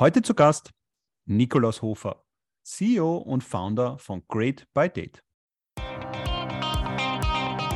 [0.00, 0.70] Heute zu Gast
[1.26, 2.22] Nikolaus Hofer,
[2.62, 5.24] CEO und Founder von Great by Date.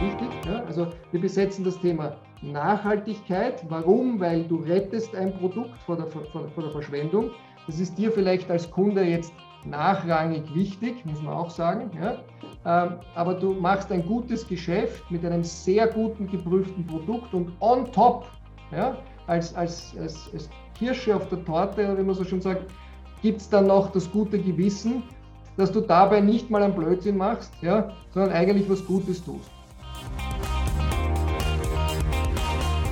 [0.00, 0.62] Wichtig, ja?
[0.62, 3.68] also wir besetzen das Thema Nachhaltigkeit.
[3.68, 4.20] Warum?
[4.20, 7.32] Weil du rettest ein Produkt vor der, vor, vor der Verschwendung.
[7.66, 9.32] Das ist dir vielleicht als Kunde jetzt
[9.64, 11.90] nachrangig wichtig, muss man auch sagen.
[12.00, 12.22] Ja?
[12.64, 17.90] Ähm, aber du machst ein gutes Geschäft mit einem sehr guten geprüften Produkt und on
[17.90, 18.30] top,
[18.70, 18.96] ja,
[19.26, 22.70] als, als, als, als Kirsche auf der Torte, wie man so schon sagt,
[23.22, 25.02] gibt es dann noch das gute Gewissen,
[25.56, 29.50] dass du dabei nicht mal einen Blödsinn machst, ja, sondern eigentlich was Gutes tust.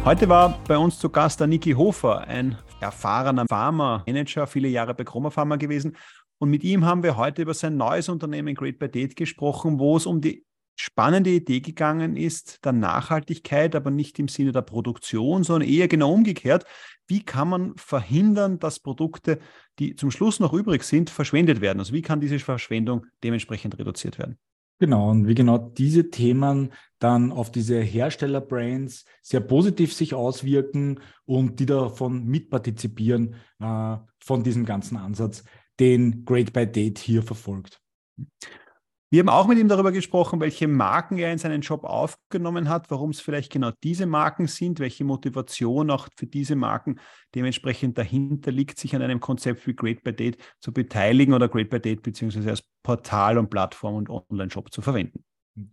[0.05, 5.05] Heute war bei uns zu Gast der Niki Hofer, ein erfahrener Pharma-Manager, viele Jahre bei
[5.05, 5.97] Chroma Pharma gewesen.
[6.39, 9.97] Und mit ihm haben wir heute über sein neues Unternehmen Great by Date gesprochen, wo
[9.97, 10.47] es um die
[10.81, 16.13] spannende Idee gegangen ist, der Nachhaltigkeit, aber nicht im Sinne der Produktion, sondern eher genau
[16.13, 16.65] umgekehrt.
[17.07, 19.39] Wie kann man verhindern, dass Produkte,
[19.79, 21.81] die zum Schluss noch übrig sind, verschwendet werden?
[21.81, 24.39] Also wie kann diese Verschwendung dementsprechend reduziert werden?
[24.79, 31.61] Genau, und wie genau diese Themen dann auf diese Herstellerbrands sehr positiv sich auswirken und
[31.61, 35.45] die davon mitpartizipieren äh, von diesem ganzen Ansatz,
[35.79, 37.83] den Great by Date hier verfolgt.
[39.13, 42.93] Wir haben auch mit ihm darüber gesprochen, welche Marken er in seinen Job aufgenommen hat,
[42.93, 47.01] warum es vielleicht genau diese Marken sind, welche Motivation auch für diese Marken
[47.35, 51.71] dementsprechend dahinter liegt, sich an einem Konzept wie Great by Date zu beteiligen oder Great
[51.71, 55.25] by Date beziehungsweise als Portal und Plattform und Online-Shop zu verwenden.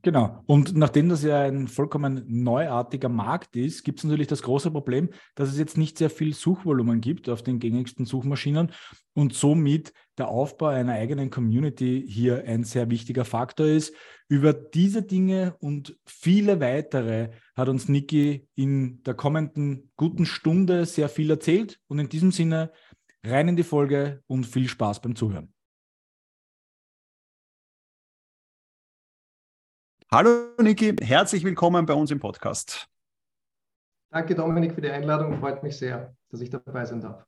[0.01, 0.43] Genau.
[0.45, 5.09] Und nachdem das ja ein vollkommen neuartiger Markt ist, gibt es natürlich das große Problem,
[5.35, 8.71] dass es jetzt nicht sehr viel Suchvolumen gibt auf den gängigsten Suchmaschinen
[9.13, 13.93] und somit der Aufbau einer eigenen Community hier ein sehr wichtiger Faktor ist.
[14.29, 21.09] Über diese Dinge und viele weitere hat uns Niki in der kommenden guten Stunde sehr
[21.09, 21.79] viel erzählt.
[21.87, 22.71] Und in diesem Sinne
[23.23, 25.53] rein in die Folge und viel Spaß beim Zuhören.
[30.09, 32.87] Hallo Niki, herzlich willkommen bei uns im Podcast.
[34.09, 37.25] Danke Dominik für die Einladung, freut mich sehr, dass ich dabei sein darf.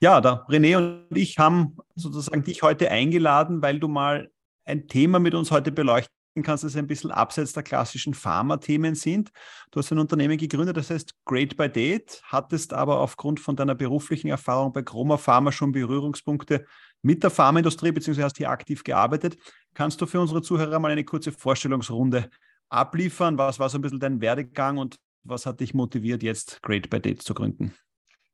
[0.00, 4.32] Ja, der René und ich haben sozusagen dich heute eingeladen, weil du mal
[4.64, 6.10] ein Thema mit uns heute beleuchten
[6.42, 9.30] kannst, das ein bisschen abseits der klassischen Pharma-Themen sind.
[9.70, 13.76] Du hast ein Unternehmen gegründet, das heißt Great by Date, hattest aber aufgrund von deiner
[13.76, 16.66] beruflichen Erfahrung bei Chroma Pharma schon Berührungspunkte
[17.02, 19.36] mit der Pharmaindustrie, beziehungsweise hast hier aktiv gearbeitet.
[19.74, 22.28] Kannst du für unsere Zuhörer mal eine kurze Vorstellungsrunde
[22.68, 23.38] abliefern?
[23.38, 27.00] Was war so ein bisschen dein Werdegang und was hat dich motiviert, jetzt Great by
[27.00, 27.74] Date zu gründen?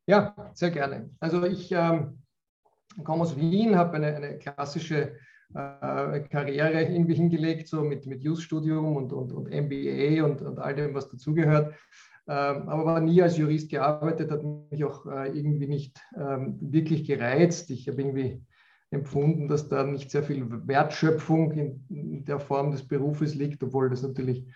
[0.07, 1.11] Ja, sehr gerne.
[1.19, 2.23] Also ich ähm,
[3.03, 5.17] komme aus Wien, habe eine, eine klassische
[5.55, 10.95] äh, Karriere hingelegt, so mit, mit Youth-Studium und, und, und MBA und, und all dem,
[10.95, 11.75] was dazugehört.
[12.29, 17.05] Ähm, aber war nie als Jurist gearbeitet, hat mich auch äh, irgendwie nicht ähm, wirklich
[17.05, 17.71] gereizt.
[17.71, 18.43] Ich habe irgendwie
[18.91, 24.03] empfunden, dass da nicht sehr viel Wertschöpfung in der Form des Berufes liegt, obwohl das
[24.03, 24.47] natürlich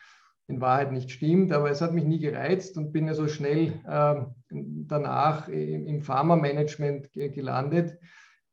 [0.46, 1.52] in Wahrheit nicht stimmt.
[1.52, 7.12] Aber es hat mich nie gereizt und bin also schnell äh, danach im, im Pharma-Management
[7.12, 7.98] gelandet.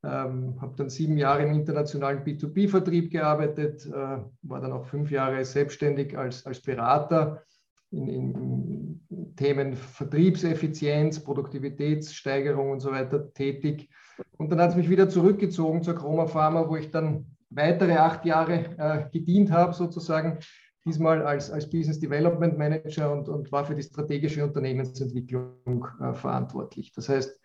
[0.04, 5.44] Ähm, habe dann sieben Jahre im internationalen B2B-Vertrieb gearbeitet, äh, war dann auch fünf Jahre
[5.44, 7.44] selbstständig als, als Berater
[7.92, 13.90] in, in, Themen Vertriebseffizienz, Produktivitätssteigerung und so weiter tätig.
[14.38, 18.26] Und dann hat es mich wieder zurückgezogen zur Chroma Pharma, wo ich dann weitere acht
[18.26, 20.40] Jahre äh, gedient habe, sozusagen,
[20.86, 26.92] diesmal als, als Business Development Manager und, und war für die strategische Unternehmensentwicklung äh, verantwortlich.
[26.94, 27.40] Das heißt,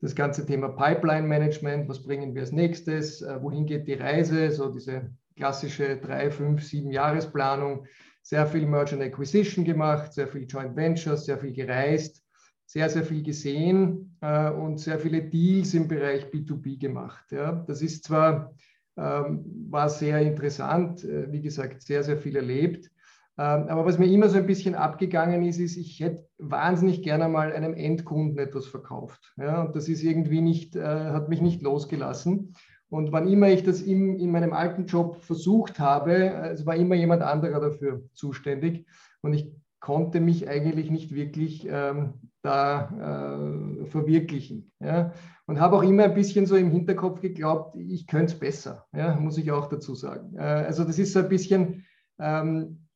[0.00, 4.50] das ganze Thema Pipeline Management, was bringen wir als nächstes, äh, wohin geht die Reise,
[4.50, 7.86] so diese klassische drei, fünf, sieben Jahresplanung,
[8.22, 12.23] sehr viel Merge and Acquisition gemacht, sehr viel Joint Ventures, sehr viel gereist,
[12.66, 17.30] sehr, sehr viel gesehen äh, und sehr viele Deals im Bereich B2B gemacht.
[17.30, 17.52] Ja.
[17.66, 18.54] Das ist zwar,
[18.96, 22.90] ähm, war sehr interessant, äh, wie gesagt, sehr, sehr viel erlebt.
[23.36, 27.28] Ähm, aber was mir immer so ein bisschen abgegangen ist, ist, ich hätte wahnsinnig gerne
[27.28, 29.34] mal einem Endkunden etwas verkauft.
[29.36, 32.54] Ja, und das ist irgendwie nicht, äh, hat mich nicht losgelassen.
[32.90, 36.14] Und wann immer ich das in, in meinem alten Job versucht habe,
[36.52, 38.86] es war immer jemand anderer dafür zuständig.
[39.20, 39.50] Und ich
[39.80, 43.38] konnte mich eigentlich nicht wirklich ähm, da
[43.80, 44.70] äh, verwirklichen.
[44.80, 45.12] Ja?
[45.46, 49.16] Und habe auch immer ein bisschen so im Hinterkopf geglaubt, ich könnte es besser, ja?
[49.16, 50.36] muss ich auch dazu sagen.
[50.36, 51.84] Äh, also das ist so ein bisschen
[52.18, 52.86] ähm,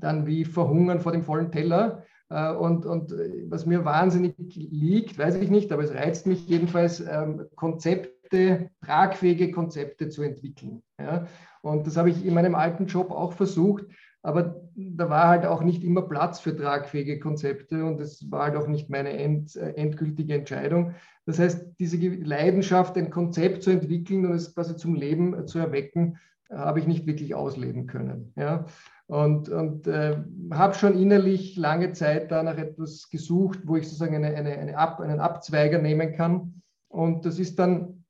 [0.00, 2.04] dann wie Verhungern vor dem vollen Teller.
[2.28, 6.48] Äh, und, und äh, was mir wahnsinnig liegt, weiß ich nicht, aber es reizt mich
[6.48, 10.82] jedenfalls, ähm, Konzepte, tragfähige Konzepte zu entwickeln.
[10.98, 11.26] Ja?
[11.62, 13.84] Und das habe ich in meinem alten Job auch versucht.
[14.22, 18.56] Aber da war halt auch nicht immer Platz für tragfähige Konzepte und es war halt
[18.56, 20.94] auch nicht meine end, äh, endgültige Entscheidung.
[21.26, 26.18] Das heißt, diese Leidenschaft, ein Konzept zu entwickeln und es quasi zum Leben zu erwecken,
[26.50, 28.32] habe ich nicht wirklich ausleben können.
[28.36, 28.66] Ja?
[29.06, 30.16] Und, und äh,
[30.52, 34.78] habe schon innerlich lange Zeit da nach etwas gesucht, wo ich sozusagen eine, eine, eine
[34.78, 36.62] Ab, einen Abzweiger nehmen kann.
[36.88, 38.04] Und das ist dann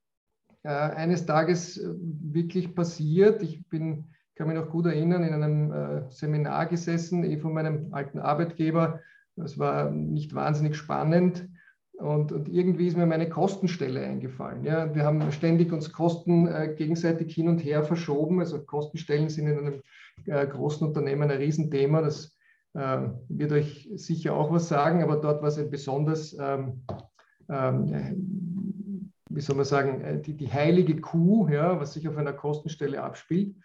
[0.64, 3.42] äh, eines Tages wirklich passiert.
[3.42, 7.92] Ich bin kann mich noch gut erinnern, in einem äh, Seminar gesessen, eh von meinem
[7.92, 9.00] alten Arbeitgeber.
[9.34, 11.48] Das war nicht wahnsinnig spannend.
[11.98, 14.62] Und, und, irgendwie ist mir meine Kostenstelle eingefallen.
[14.62, 18.38] Ja, wir haben ständig uns Kosten äh, gegenseitig hin und her verschoben.
[18.38, 19.80] Also Kostenstellen sind in einem
[20.26, 22.00] äh, großen Unternehmen ein Riesenthema.
[22.00, 22.38] Das
[22.74, 22.98] äh,
[23.28, 26.84] wird euch sicher auch was sagen, aber dort war es ein besonders, ähm,
[27.50, 32.32] ähm, wie soll man sagen, äh, die, die heilige Kuh, ja, was sich auf einer
[32.32, 33.56] Kostenstelle abspielt.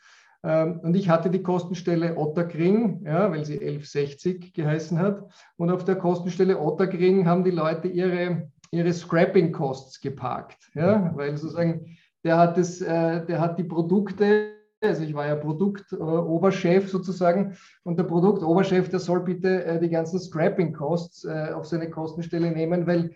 [0.44, 5.26] Ähm, und ich hatte die Kostenstelle Otterkring, ja, weil sie 1160 geheißen hat.
[5.58, 10.70] Und auf der Kostenstelle Otterkring haben die Leute ihre, ihre Scrapping Costs geparkt.
[10.76, 15.36] Ja, weil sozusagen der hat, das, äh, der hat die Produkte, also ich war ja
[15.36, 21.66] Produktoberchef sozusagen, und der Produktoberchef, der soll bitte äh, die ganzen Scrapping Costs äh, auf
[21.66, 23.16] seine Kostenstelle nehmen, weil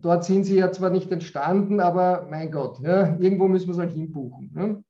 [0.00, 3.78] dort sind sie ja zwar nicht entstanden, aber mein Gott, ja, irgendwo müssen wir es
[3.78, 4.50] halt hinbuchen.
[4.56, 4.82] Ja.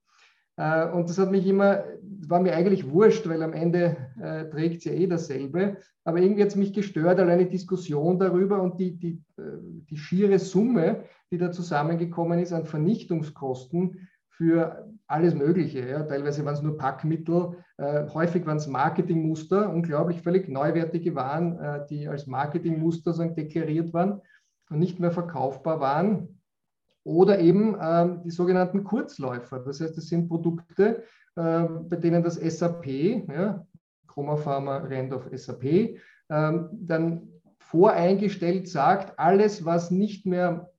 [0.62, 1.84] Äh, und das hat mich immer,
[2.28, 5.78] war mir eigentlich wurscht, weil am Ende äh, trägt es ja eh dasselbe.
[6.04, 9.42] Aber irgendwie hat es mich gestört, alleine Diskussion darüber und die, die, äh,
[9.90, 15.88] die schiere Summe, die da zusammengekommen ist an Vernichtungskosten für alles Mögliche.
[15.88, 16.04] Ja.
[16.04, 21.86] Teilweise waren es nur Packmittel, äh, häufig waren es Marketingmuster, unglaublich völlig neuwertige Waren, äh,
[21.90, 24.20] die als Marketingmuster so deklariert waren
[24.70, 26.40] und nicht mehr verkaufbar waren.
[27.04, 29.58] Oder eben ähm, die sogenannten Kurzläufer.
[29.60, 31.02] Das heißt, das sind Produkte,
[31.36, 33.66] äh, bei denen das SAP, ja,
[34.06, 37.28] Chroma Pharma rennt SAP, äh, dann
[37.58, 40.70] voreingestellt sagt, alles, was nicht mehr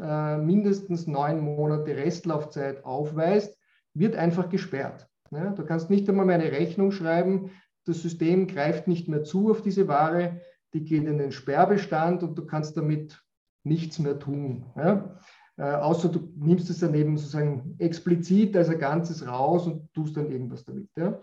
[0.00, 3.56] äh, mindestens neun Monate Restlaufzeit aufweist,
[3.94, 5.08] wird einfach gesperrt.
[5.30, 7.50] Ja, du kannst nicht einmal mehr eine Rechnung schreiben,
[7.86, 10.40] das System greift nicht mehr zu auf diese Ware,
[10.72, 13.22] die geht in den Sperrbestand und du kannst damit
[13.62, 14.66] nichts mehr tun.
[14.76, 15.16] Ja?
[15.56, 20.30] Äh, außer du nimmst es daneben sozusagen explizit als ein Ganzes raus und tust dann
[20.30, 20.88] irgendwas damit.
[20.96, 21.20] Ja?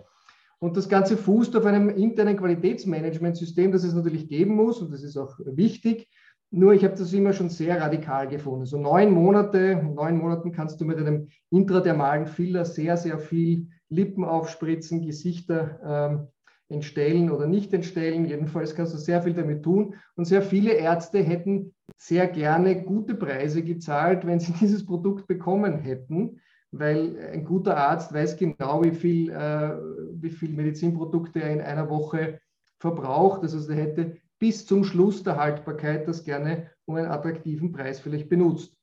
[0.60, 5.04] Und das Ganze fußt auf einem internen Qualitätsmanagementsystem, das es natürlich geben muss und das
[5.04, 6.08] ist auch wichtig.
[6.52, 8.66] Nur ich habe das immer schon sehr radikal gefunden.
[8.66, 14.24] So neun Monate, neun Monaten kannst du mit einem intradermalen Filler sehr, sehr viel Lippen
[14.24, 16.28] aufspritzen, Gesichter ähm,
[16.72, 18.26] entstellen oder nicht entstellen.
[18.26, 19.96] Jedenfalls kannst du sehr viel damit tun.
[20.16, 25.80] Und sehr viele Ärzte hätten sehr gerne gute Preise gezahlt, wenn sie dieses Produkt bekommen
[25.80, 26.40] hätten,
[26.72, 29.78] weil ein guter Arzt weiß genau, wie viel, äh,
[30.14, 32.40] wie viel Medizinprodukte er in einer Woche
[32.80, 33.42] verbraucht.
[33.42, 38.30] Also er hätte bis zum Schluss der Haltbarkeit das gerne um einen attraktiven Preis vielleicht
[38.30, 38.76] benutzt.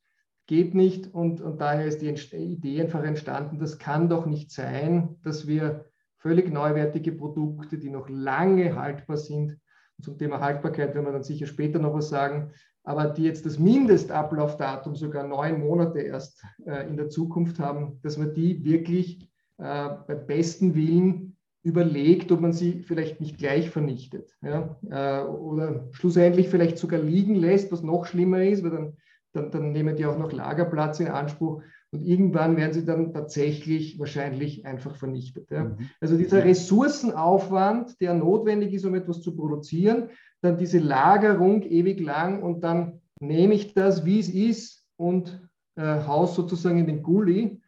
[0.47, 5.17] Geht nicht und, und daher ist die Idee einfach entstanden, das kann doch nicht sein,
[5.23, 5.85] dass wir
[6.19, 9.59] völlig neuwertige Produkte, die noch lange haltbar sind.
[10.01, 12.53] zum Thema Haltbarkeit werden wir dann sicher später noch was sagen,
[12.85, 18.17] aber die jetzt das Mindestablaufdatum sogar neun Monate erst äh, in der Zukunft haben, dass
[18.17, 19.29] man die wirklich
[19.59, 24.79] äh, beim besten Willen überlegt, ob man sie vielleicht nicht gleich vernichtet ja?
[24.89, 28.97] äh, oder schlussendlich vielleicht sogar liegen lässt, was noch schlimmer ist, weil dann,
[29.39, 31.63] dann, dann nehmen die auch noch Lagerplatz in Anspruch.
[31.91, 35.51] Und irgendwann werden sie dann tatsächlich wahrscheinlich einfach vernichtet.
[35.51, 35.65] Ja.
[35.65, 35.91] Mhm.
[36.01, 40.11] Also dieser Ressourcenaufwand, der notwendig ist, um etwas zu produzieren,
[40.43, 45.83] dann diese Lagerung ewig lang und dann nehme ich das, wie es ist und äh,
[45.83, 47.61] haus sozusagen in den Gully.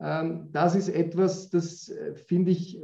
[0.00, 2.80] Ähm, das ist etwas, das äh, finde ich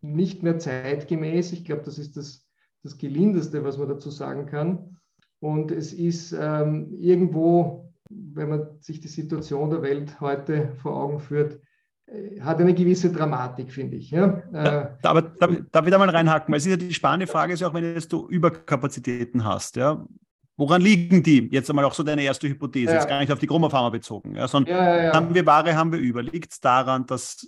[0.00, 1.52] nicht mehr zeitgemäß.
[1.52, 2.46] Ich glaube, das ist das,
[2.84, 4.95] das Gelindeste, was man dazu sagen kann.
[5.40, 11.20] Und es ist ähm, irgendwo wenn man sich die Situation der Welt heute vor Augen
[11.20, 11.60] führt,
[12.06, 14.10] äh, hat eine gewisse Dramatik, finde ich.
[14.10, 14.42] Ja?
[14.52, 16.52] Äh, aber darf, darf ich da mal reinhaken?
[16.52, 19.76] Weil es ist ja die spannende Frage, ist ja auch, wenn jetzt du Überkapazitäten hast,
[19.76, 20.04] ja,
[20.58, 21.50] Woran liegen die?
[21.52, 22.94] Jetzt einmal auch so deine erste Hypothese, ja.
[22.94, 25.92] jetzt gar nicht auf die Chromopharma bezogen, ja, sondern ja, ja, haben wir Ware, haben
[25.92, 26.22] wir über.
[26.22, 27.46] Liegt es daran, dass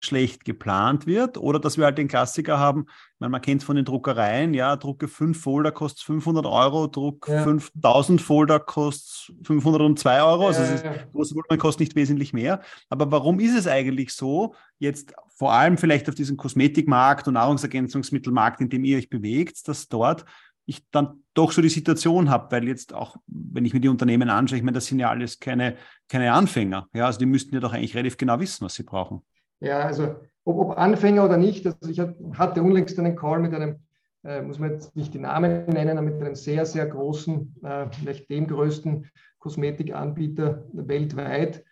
[0.00, 2.86] schlecht geplant wird oder dass wir halt den Klassiker haben,
[3.18, 7.28] meine, man kennt es von den Druckereien, ja, drucke 5 Folder kostet 500 Euro, druck
[7.28, 7.42] ja.
[7.42, 12.60] 5000 Folder kostet 502 Euro, also ja, ja, große Volumen kostet nicht wesentlich mehr.
[12.88, 18.60] Aber warum ist es eigentlich so, jetzt vor allem vielleicht auf diesem Kosmetikmarkt und Nahrungsergänzungsmittelmarkt,
[18.60, 20.24] in dem ihr euch bewegt, dass dort
[20.66, 24.28] ich dann doch so die Situation habe, weil jetzt auch, wenn ich mir die Unternehmen
[24.28, 25.76] anschaue, ich meine, das sind ja alles keine,
[26.08, 26.88] keine Anfänger.
[26.92, 29.22] Ja, also die müssten ja doch eigentlich relativ genau wissen, was sie brauchen.
[29.60, 33.76] Ja, also ob, ob Anfänger oder nicht, also ich hatte unlängst einen Call mit einem,
[34.24, 37.86] äh, muss man jetzt nicht die Namen nennen, aber mit einem sehr, sehr großen, äh,
[37.90, 39.06] vielleicht dem größten
[39.38, 41.64] Kosmetikanbieter weltweit.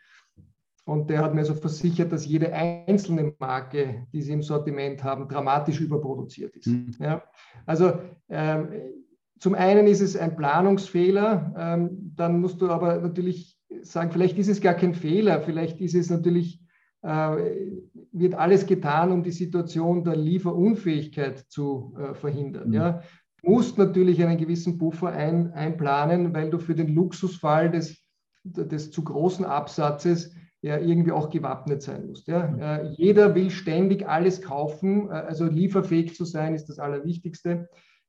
[0.85, 5.28] Und der hat mir so versichert, dass jede einzelne Marke, die sie im Sortiment haben,
[5.28, 6.69] dramatisch überproduziert ist.
[6.69, 6.95] Mhm.
[7.00, 7.25] Ja?
[7.66, 7.95] Also
[8.28, 8.69] ähm,
[9.38, 14.49] zum einen ist es ein Planungsfehler, ähm, dann musst du aber natürlich sagen, vielleicht ist
[14.49, 16.62] es gar kein Fehler, vielleicht ist es natürlich,
[17.06, 22.68] wird alles getan, um die Situation der Lieferunfähigkeit zu äh, verhindern.
[22.68, 22.75] Mhm.
[22.75, 23.02] Ja?
[23.42, 28.02] Du musst natürlich einen gewissen Buffer ein, einplanen, weil du für den Luxusfall des,
[28.44, 32.26] des zu großen Absatzes ja irgendwie auch gewappnet sein musst.
[32.28, 32.48] Ja?
[32.48, 32.60] Mhm.
[32.60, 37.68] Äh, jeder will ständig alles kaufen, äh, also lieferfähig zu sein ist das Allerwichtigste.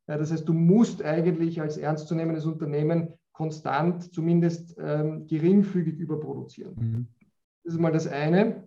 [0.09, 6.75] Das heißt, du musst eigentlich als ernstzunehmendes Unternehmen konstant, zumindest ähm, geringfügig überproduzieren.
[6.75, 7.07] Mhm.
[7.65, 8.66] Das ist mal das eine.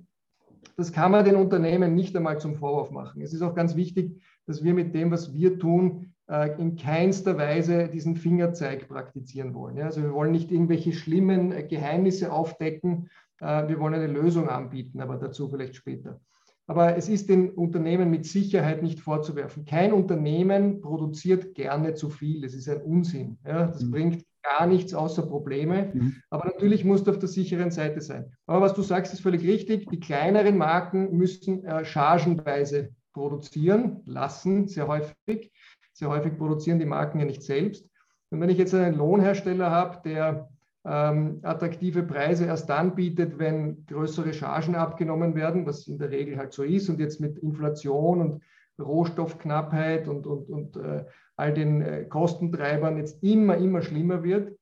[0.77, 3.23] Das kann man den Unternehmen nicht einmal zum Vorwurf machen.
[3.23, 7.37] Es ist auch ganz wichtig, dass wir mit dem, was wir tun, äh, in keinster
[7.37, 9.81] Weise diesen Fingerzeig praktizieren wollen.
[9.81, 13.09] Also wir wollen nicht irgendwelche schlimmen äh, Geheimnisse aufdecken.
[13.41, 16.21] Äh, wir wollen eine Lösung anbieten, aber dazu vielleicht später.
[16.67, 19.65] Aber es ist den Unternehmen mit Sicherheit nicht vorzuwerfen.
[19.65, 22.43] Kein Unternehmen produziert gerne zu viel.
[22.43, 23.39] Das ist ein Unsinn.
[23.45, 23.91] Ja, das mhm.
[23.91, 25.91] bringt gar nichts außer Probleme.
[25.93, 26.17] Mhm.
[26.31, 28.33] Aber natürlich musst du auf der sicheren Seite sein.
[28.47, 29.89] Aber was du sagst, ist völlig richtig.
[29.89, 35.53] Die kleineren Marken müssen äh, chargenweise produzieren lassen, sehr häufig.
[35.93, 37.87] Sehr häufig produzieren die Marken ja nicht selbst.
[38.31, 40.49] Und wenn ich jetzt einen Lohnhersteller habe, der
[40.85, 46.39] ähm, attraktive Preise erst dann bietet, wenn größere Chargen abgenommen werden, was in der Regel
[46.39, 46.89] halt so ist.
[46.89, 48.43] Und jetzt mit Inflation und
[48.81, 51.05] Rohstoffknappheit und, und, und äh,
[51.37, 54.57] all den äh, Kostentreibern jetzt immer, immer schlimmer wird,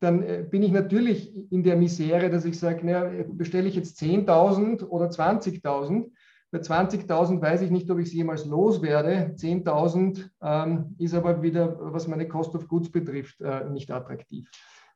[0.00, 4.00] dann äh, bin ich natürlich in der Misere, dass ich sage, naja, bestelle ich jetzt
[4.00, 6.10] 10.000 oder 20.000.
[6.50, 9.34] Bei 20.000 weiß ich nicht, ob ich es jemals loswerde.
[9.36, 14.50] 10.000 ähm, ist aber wieder, was meine Cost of Goods betrifft, äh, nicht attraktiv.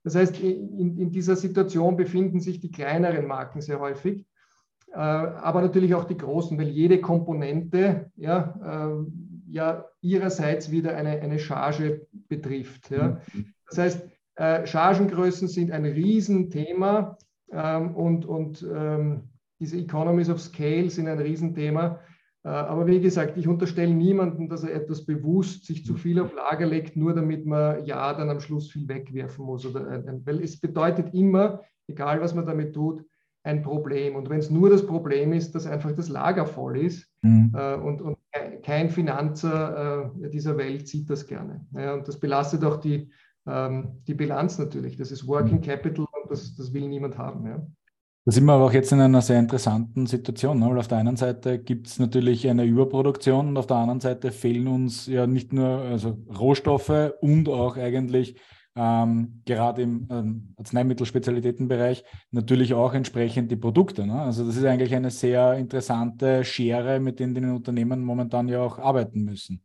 [0.04, 4.24] Das heißt, in, in, dieser Situation befinden sich die kleineren Marken sehr häufig,
[4.92, 11.38] aber natürlich auch die großen, weil jede Komponente ja, äh, ja ihrerseits wieder eine, eine
[11.38, 12.90] Charge betrifft.
[12.90, 13.20] Ja.
[13.32, 13.46] Mhm.
[13.68, 17.18] Das heißt, äh, Chargengrößen sind ein Riesenthema
[17.52, 19.28] ähm, und, und ähm,
[19.58, 22.00] diese Economies of Scale sind ein Riesenthema.
[22.44, 26.34] Äh, aber wie gesagt, ich unterstelle niemandem, dass er etwas bewusst sich zu viel auf
[26.34, 29.64] Lager legt, nur damit man ja dann am Schluss viel wegwerfen muss.
[29.66, 33.04] Oder, weil es bedeutet immer, egal was man damit tut,
[33.46, 34.16] ein Problem.
[34.16, 37.52] Und wenn es nur das Problem ist, dass einfach das Lager voll ist mhm.
[37.54, 38.16] äh, und, und,
[38.62, 41.64] kein Finanzer äh, dieser Welt sieht das gerne.
[41.72, 43.10] Ja, und das belastet auch die,
[43.46, 44.96] ähm, die Bilanz natürlich.
[44.96, 45.62] Das ist Working mhm.
[45.62, 47.46] Capital und das, das will niemand haben.
[47.46, 47.64] Ja.
[48.24, 50.68] Da sind wir aber auch jetzt in einer sehr interessanten Situation, ne?
[50.68, 54.32] weil auf der einen Seite gibt es natürlich eine Überproduktion und auf der anderen Seite
[54.32, 58.36] fehlen uns ja nicht nur also Rohstoffe und auch eigentlich
[58.76, 64.06] ähm, gerade im ähm, Arzneimittelspezialitätenbereich natürlich auch entsprechend die Produkte.
[64.06, 64.20] Ne?
[64.20, 68.78] Also das ist eigentlich eine sehr interessante Schere, mit denen die Unternehmen momentan ja auch
[68.78, 69.62] arbeiten müssen.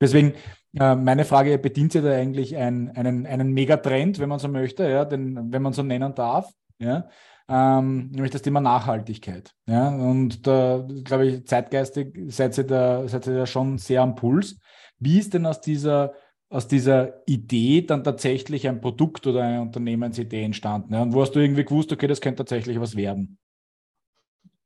[0.00, 0.34] Deswegen
[0.78, 4.88] äh, meine Frage, bedient sie da eigentlich ein, einen, einen Megatrend, wenn man so möchte,
[4.88, 7.08] ja, den, wenn man so nennen darf, ja,
[7.48, 9.52] ähm, nämlich das Thema Nachhaltigkeit.
[9.66, 9.88] Ja?
[9.88, 14.58] Und da, glaube ich, zeitgeistig seid ihr, da, seid ihr da schon sehr am Puls.
[14.98, 16.12] Wie ist denn aus dieser,
[16.50, 20.94] aus dieser Idee dann tatsächlich ein Produkt oder eine Unternehmensidee entstanden?
[20.94, 23.38] Und wo hast du irgendwie gewusst, okay, das könnte tatsächlich was werden?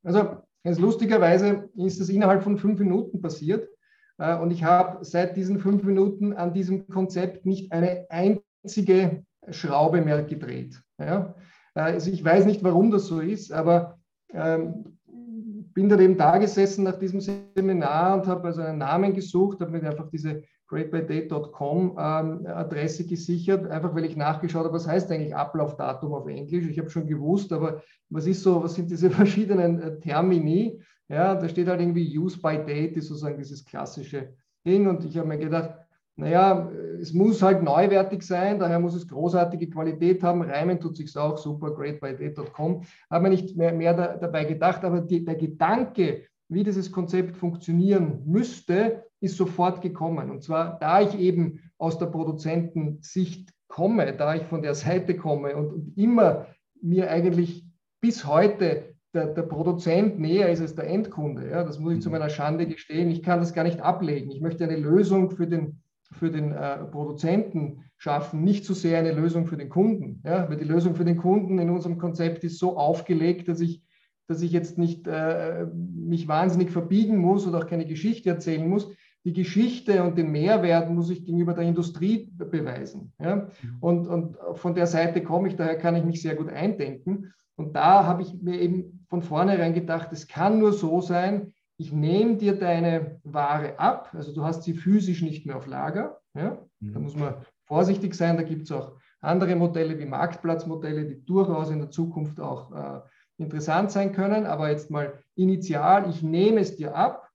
[0.03, 3.69] Also, ganz lustigerweise ist das innerhalb von fünf Minuten passiert.
[4.17, 10.01] Äh, und ich habe seit diesen fünf Minuten an diesem Konzept nicht eine einzige Schraube
[10.01, 10.81] mehr gedreht.
[10.99, 11.35] Ja?
[11.75, 13.99] Also ich weiß nicht, warum das so ist, aber
[14.33, 19.59] ähm, bin dann eben da gesessen nach diesem Seminar und habe also einen Namen gesucht,
[19.59, 25.35] habe mir einfach diese greatbydate.com ähm, gesichert, einfach weil ich nachgeschaut habe, was heißt eigentlich
[25.35, 26.67] Ablaufdatum auf Englisch.
[26.67, 30.81] Ich habe schon gewusst, aber was ist so, was sind diese verschiedenen äh, Termini?
[31.07, 34.33] Ja, da steht halt irgendwie Use by Date, ist sozusagen dieses klassische
[34.65, 34.87] Ding.
[34.87, 35.75] Und ich habe mir gedacht,
[36.17, 40.41] naja, es muss halt neuwertig sein, daher muss es großartige Qualität haben.
[40.41, 42.83] Reimen tut sich auch super, greatbydate.com.
[43.09, 47.37] Habe mir nicht mehr, mehr da, dabei gedacht, aber die, der Gedanke, wie dieses Konzept
[47.37, 50.29] funktionieren müsste, ist sofort gekommen.
[50.29, 55.55] Und zwar, da ich eben aus der Produzentensicht komme, da ich von der Seite komme
[55.55, 56.47] und, und immer
[56.81, 57.65] mir eigentlich
[57.99, 61.49] bis heute der, der, Produzent näher ist als der Endkunde.
[61.49, 63.09] Ja, das muss ich zu meiner Schande gestehen.
[63.09, 64.29] Ich kann das gar nicht ablegen.
[64.29, 69.11] Ich möchte eine Lösung für den für den äh, Produzenten schaffen, nicht so sehr eine
[69.11, 70.21] Lösung für den Kunden.
[70.23, 70.49] Ja?
[70.49, 73.81] Weil die Lösung für den Kunden in unserem Konzept ist so aufgelegt, dass ich
[74.27, 78.89] dass ich jetzt nicht äh, mich wahnsinnig verbiegen muss oder auch keine Geschichte erzählen muss.
[79.23, 83.11] Die Geschichte und den Mehrwert muss ich gegenüber der Industrie beweisen.
[83.19, 83.35] Ja?
[83.35, 83.49] Mhm.
[83.79, 87.33] Und, und von der Seite komme ich, daher kann ich mich sehr gut eindenken.
[87.55, 91.91] Und da habe ich mir eben von vornherein gedacht, es kann nur so sein, ich
[91.91, 96.19] nehme dir deine Ware ab, also du hast sie physisch nicht mehr auf Lager.
[96.35, 96.59] Ja?
[96.79, 97.03] Da mhm.
[97.03, 101.79] muss man vorsichtig sein, da gibt es auch andere Modelle wie Marktplatzmodelle, die durchaus in
[101.79, 103.01] der Zukunft auch äh,
[103.37, 104.45] interessant sein können.
[104.45, 107.29] Aber jetzt mal initial, ich nehme es dir ab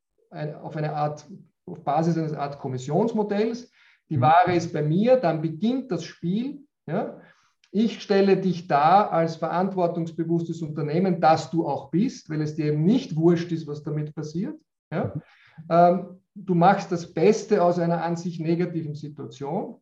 [0.62, 1.26] auf eine Art,
[1.66, 3.70] auf Basis eines Art Kommissionsmodells.
[4.08, 4.22] Die mhm.
[4.22, 6.60] Ware ist bei mir, dann beginnt das Spiel.
[6.86, 7.20] Ja?
[7.72, 12.84] Ich stelle dich dar als verantwortungsbewusstes Unternehmen, das du auch bist, weil es dir eben
[12.84, 14.56] nicht wurscht ist, was damit passiert.
[14.92, 15.14] Ja?
[15.68, 19.76] Ähm, du machst das Beste aus einer an sich negativen Situation.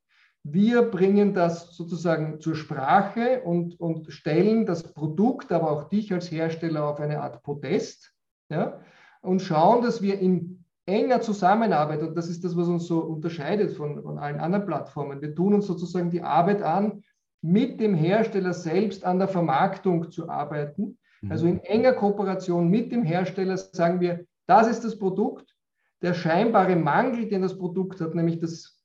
[0.44, 6.30] Wir bringen das sozusagen zur Sprache und, und stellen das Produkt, aber auch dich als
[6.30, 8.14] Hersteller auf eine Art Podest
[8.48, 8.80] ja,
[9.20, 13.72] und schauen, dass wir in enger Zusammenarbeit, und das ist das, was uns so unterscheidet
[13.72, 17.02] von, von allen anderen Plattformen, wir tun uns sozusagen die Arbeit an,
[17.42, 20.98] mit dem Hersteller selbst an der Vermarktung zu arbeiten.
[21.20, 21.30] Mhm.
[21.30, 25.54] Also in enger Kooperation mit dem Hersteller sagen wir, das ist das Produkt.
[26.00, 28.77] Der scheinbare Mangel, den das Produkt hat, nämlich das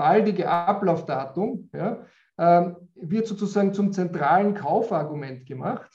[0.00, 2.06] baldige Ablaufdatum, ja,
[2.38, 5.90] ähm, wird sozusagen zum zentralen Kaufargument gemacht.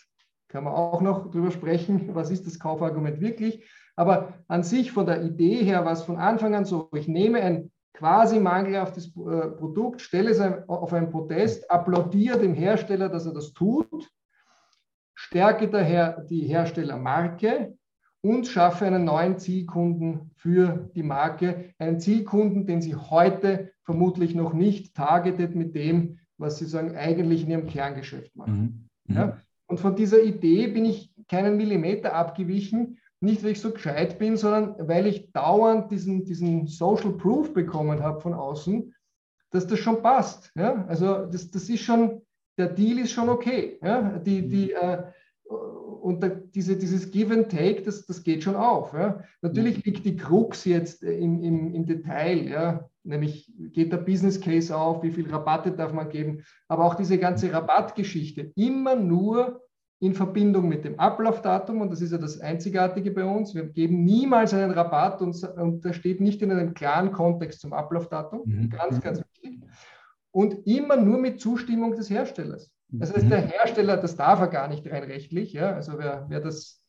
[0.48, 3.68] Kann man auch noch darüber sprechen, was ist das Kaufargument wirklich.
[3.96, 7.42] Aber an sich von der Idee her war es von Anfang an so, ich nehme
[7.42, 13.34] ein quasi mangelhaftes äh, Produkt, stelle es auf ein Protest, applaudiere dem Hersteller, dass er
[13.34, 14.08] das tut,
[15.16, 17.76] stärke daher die Herstellermarke
[18.26, 24.54] und schaffe einen neuen Zielkunden für die Marke, einen Zielkunden, den Sie heute vermutlich noch
[24.54, 28.90] nicht targetet mit dem, was Sie sagen, eigentlich in Ihrem Kerngeschäft machen.
[29.08, 29.14] Mhm.
[29.14, 29.16] Mhm.
[29.16, 29.38] Ja?
[29.68, 34.38] Und von dieser Idee bin ich keinen Millimeter abgewichen nicht, weil ich so gescheit bin,
[34.38, 38.94] sondern weil ich dauernd diesen, diesen Social Proof bekommen habe von außen,
[39.52, 40.52] dass das schon passt.
[40.56, 40.86] Ja?
[40.88, 42.22] Also das, das ist schon,
[42.58, 43.80] der Deal ist schon okay.
[43.82, 44.20] Ja?
[44.20, 44.50] Die, mhm.
[44.50, 45.04] die, äh,
[46.06, 48.94] und da, diese, dieses Give and Take, das, das geht schon auf.
[48.94, 49.24] Ja?
[49.42, 49.82] Natürlich mhm.
[49.86, 52.88] liegt die Krux jetzt im, im, im Detail, ja?
[53.04, 57.18] nämlich geht der Business Case auf, wie viel Rabatte darf man geben, aber auch diese
[57.18, 59.62] ganze Rabattgeschichte, immer nur
[60.00, 64.04] in Verbindung mit dem Ablaufdatum, und das ist ja das Einzigartige bei uns, wir geben
[64.04, 68.70] niemals einen Rabatt und, und der steht nicht in einem klaren Kontext zum Ablaufdatum, mhm.
[68.70, 69.62] ganz, ganz wichtig,
[70.30, 72.75] und immer nur mit Zustimmung des Herstellers.
[73.00, 75.74] Das heißt, der Hersteller, das darf er gar nicht rein rechtlich, ja?
[75.74, 76.82] also wer, wer das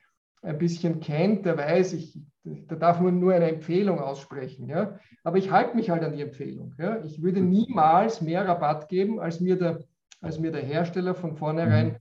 [0.43, 4.69] ein bisschen kennt, der weiß, ich, da darf man nur eine Empfehlung aussprechen.
[4.69, 4.99] Ja?
[5.25, 6.75] Aber ich halte mich halt an die Empfehlung.
[6.79, 7.03] Ja?
[7.05, 9.81] Ich würde niemals mehr Rabatt geben, als mir der,
[10.21, 11.97] als mir der Hersteller von vornherein mhm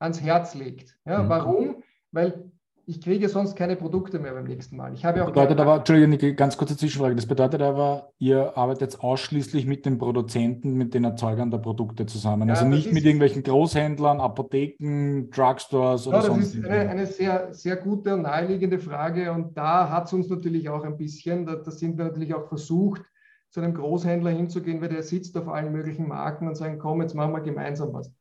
[0.00, 0.98] ans Herz legt.
[1.04, 1.28] Ja, mhm.
[1.28, 1.82] Warum?
[2.10, 2.49] Weil
[2.90, 4.92] ich kriege sonst keine Produkte mehr beim nächsten Mal.
[4.92, 7.14] Ich habe auch bedeutet aber, Entschuldigung, ganz kurze Zwischenfrage.
[7.14, 12.48] Das bedeutet aber, ihr arbeitet ausschließlich mit den Produzenten, mit den Erzeugern der Produkte zusammen.
[12.48, 16.46] Ja, also nicht mit irgendwelchen Großhändlern, Apotheken, Drugstores oder ja, das sonst.
[16.46, 19.30] Das ist eine, eine, sehr, sehr gute und naheliegende Frage.
[19.30, 22.48] Und da hat es uns natürlich auch ein bisschen, da, da sind wir natürlich auch
[22.48, 23.02] versucht,
[23.50, 27.14] zu einem Großhändler hinzugehen, weil der sitzt auf allen möglichen Marken und sagen, komm, jetzt
[27.14, 28.12] machen wir gemeinsam was.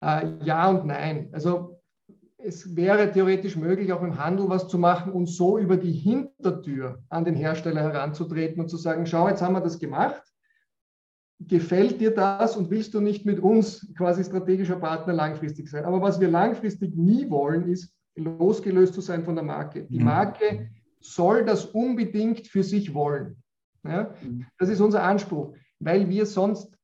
[0.00, 1.28] Äh, ja und nein.
[1.32, 1.79] Also
[2.44, 7.02] es wäre theoretisch möglich, auch im Handel was zu machen und so über die Hintertür
[7.08, 10.22] an den Hersteller heranzutreten und zu sagen, schau, jetzt haben wir das gemacht.
[11.38, 15.84] Gefällt dir das und willst du nicht mit uns quasi strategischer Partner langfristig sein?
[15.84, 19.84] Aber was wir langfristig nie wollen, ist losgelöst zu sein von der Marke.
[19.84, 20.04] Die mhm.
[20.04, 23.42] Marke soll das unbedingt für sich wollen.
[23.84, 24.14] Ja?
[24.22, 24.46] Mhm.
[24.58, 26.76] Das ist unser Anspruch, weil wir sonst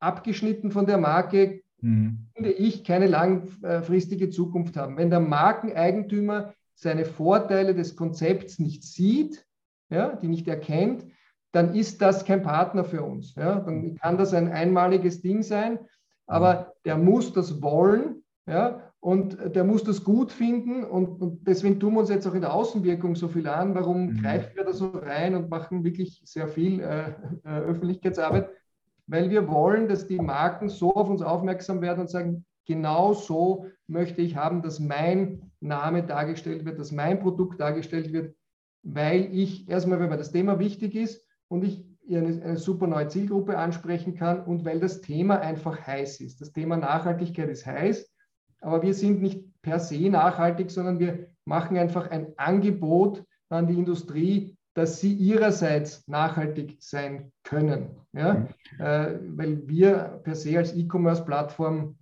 [0.00, 2.26] abgeschnitten von der Marke mhm.
[2.34, 4.96] finde ich, keine langfristige Zukunft haben.
[4.96, 9.46] Wenn der Markeneigentümer seine Vorteile des Konzepts nicht sieht,
[9.90, 11.06] ja, die nicht erkennt,
[11.52, 13.34] dann ist das kein Partner für uns.
[13.36, 13.60] Ja.
[13.60, 15.78] Dann kann das ein einmaliges Ding sein,
[16.26, 21.80] aber der muss das wollen ja, und der muss das gut finden und, und deswegen
[21.80, 23.74] tun wir uns jetzt auch in der Außenwirkung so viel an.
[23.74, 24.20] Warum mhm.
[24.20, 27.10] greifen wir da so rein und machen wirklich sehr viel äh,
[27.44, 28.50] äh, Öffentlichkeitsarbeit?
[29.06, 33.66] Weil wir wollen, dass die Marken so auf uns aufmerksam werden und sagen, genau so
[33.86, 38.34] möchte ich haben, dass mein Name dargestellt wird, dass mein Produkt dargestellt wird,
[38.82, 43.08] weil ich erstmal, wenn mir das Thema wichtig ist und ich eine, eine super neue
[43.08, 46.40] Zielgruppe ansprechen kann und weil das Thema einfach heiß ist.
[46.40, 48.10] Das Thema Nachhaltigkeit ist heiß,
[48.60, 53.78] aber wir sind nicht per se nachhaltig, sondern wir machen einfach ein Angebot an die
[53.78, 57.90] Industrie, dass sie ihrerseits nachhaltig sein können.
[58.12, 58.34] Ja?
[58.34, 58.48] Mhm.
[58.78, 61.96] Äh, weil wir per se als E-Commerce-Plattform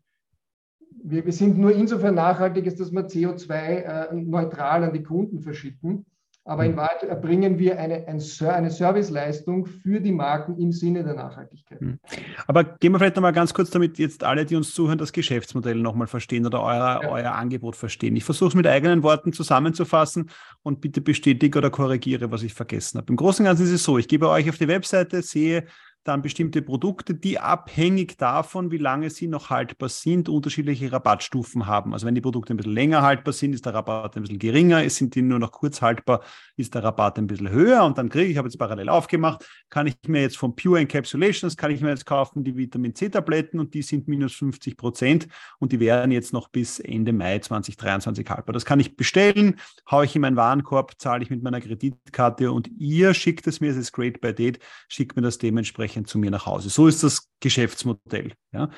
[1.05, 6.07] wir, wir, sind nur insofern nachhaltig, dass wir CO2-neutral äh, an die Kunden verschicken.
[6.45, 6.77] Aber in mhm.
[6.77, 11.81] Wahrheit erbringen wir eine, eine Serviceleistung für die Marken im Sinne der Nachhaltigkeit.
[11.81, 12.01] Mhm.
[12.49, 15.77] Aber gehen wir vielleicht nochmal ganz kurz, damit jetzt alle, die uns zuhören, das Geschäftsmodell
[15.77, 17.09] nochmal verstehen oder euer, ja.
[17.09, 18.17] euer Angebot verstehen.
[18.17, 20.31] Ich versuche es mit eigenen Worten zusammenzufassen
[20.65, 23.11] und bitte bestätige oder korrigiere, was ich vergessen habe.
[23.11, 25.67] Im Großen und Ganzen ist es so, ich gebe euch auf die Webseite, sehe
[26.05, 31.93] dann bestimmte Produkte, die abhängig davon, wie lange sie noch haltbar sind, unterschiedliche Rabattstufen haben.
[31.93, 34.89] Also wenn die Produkte ein bisschen länger haltbar sind, ist der Rabatt ein bisschen geringer.
[34.91, 36.23] Sind die nur noch kurz haltbar,
[36.57, 37.85] ist der Rabatt ein bisschen höher.
[37.85, 40.81] Und dann kriege ich, ich habe jetzt parallel aufgemacht, kann ich mir jetzt von Pure
[40.81, 45.29] Encapsulations, kann ich mir jetzt kaufen die Vitamin C-Tabletten und die sind minus 50 Prozent
[45.59, 48.53] und die werden jetzt noch bis Ende Mai 2023 haltbar.
[48.53, 49.57] Das kann ich bestellen,
[49.91, 53.71] haue ich in meinen Warenkorb, zahle ich mit meiner Kreditkarte und ihr schickt es mir,
[53.71, 56.69] es ist Great by Date, schickt mir das dementsprechend dementsprechend zu mir nach Hause.
[56.69, 58.33] So ist das Geschäftsmodell.
[58.53, 58.71] Ja.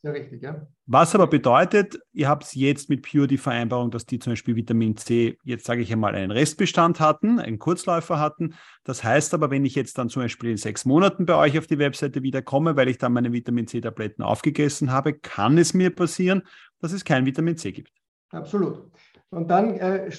[0.00, 0.64] Sehr richtig, ja.
[0.86, 4.96] Was aber bedeutet, ihr habt jetzt mit Pure die Vereinbarung, dass die zum Beispiel Vitamin
[4.96, 8.54] C, jetzt sage ich einmal, einen Restbestand hatten, einen Kurzläufer hatten.
[8.84, 11.66] Das heißt aber, wenn ich jetzt dann zum Beispiel in sechs Monaten bei euch auf
[11.66, 16.42] die Webseite wiederkomme, weil ich dann meine Vitamin C-Tabletten aufgegessen habe, kann es mir passieren,
[16.80, 17.90] dass es kein Vitamin C gibt.
[18.30, 18.92] Absolut.
[19.30, 20.12] Und dann äh,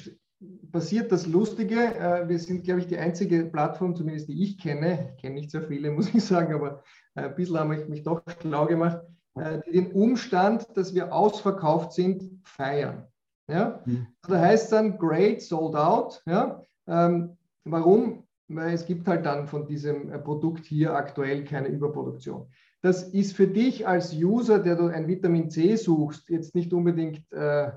[0.71, 1.95] passiert das Lustige.
[1.95, 5.51] Äh, wir sind, glaube ich, die einzige Plattform, zumindest die ich kenne, ich kenne nicht
[5.51, 6.83] sehr viele, muss ich sagen, aber
[7.15, 9.01] äh, ein bisschen habe ich mich doch schlau gemacht,
[9.35, 13.07] äh, die den Umstand, dass wir ausverkauft sind, feiern.
[13.47, 13.81] Ja?
[13.85, 14.07] Mhm.
[14.21, 16.21] Also da heißt dann great, sold out.
[16.25, 16.63] Ja?
[16.87, 18.23] Ähm, warum?
[18.47, 22.47] Weil es gibt halt dann von diesem Produkt hier aktuell keine Überproduktion.
[22.81, 27.31] Das ist für dich als User, der du ein Vitamin C suchst, jetzt nicht unbedingt
[27.31, 27.71] äh,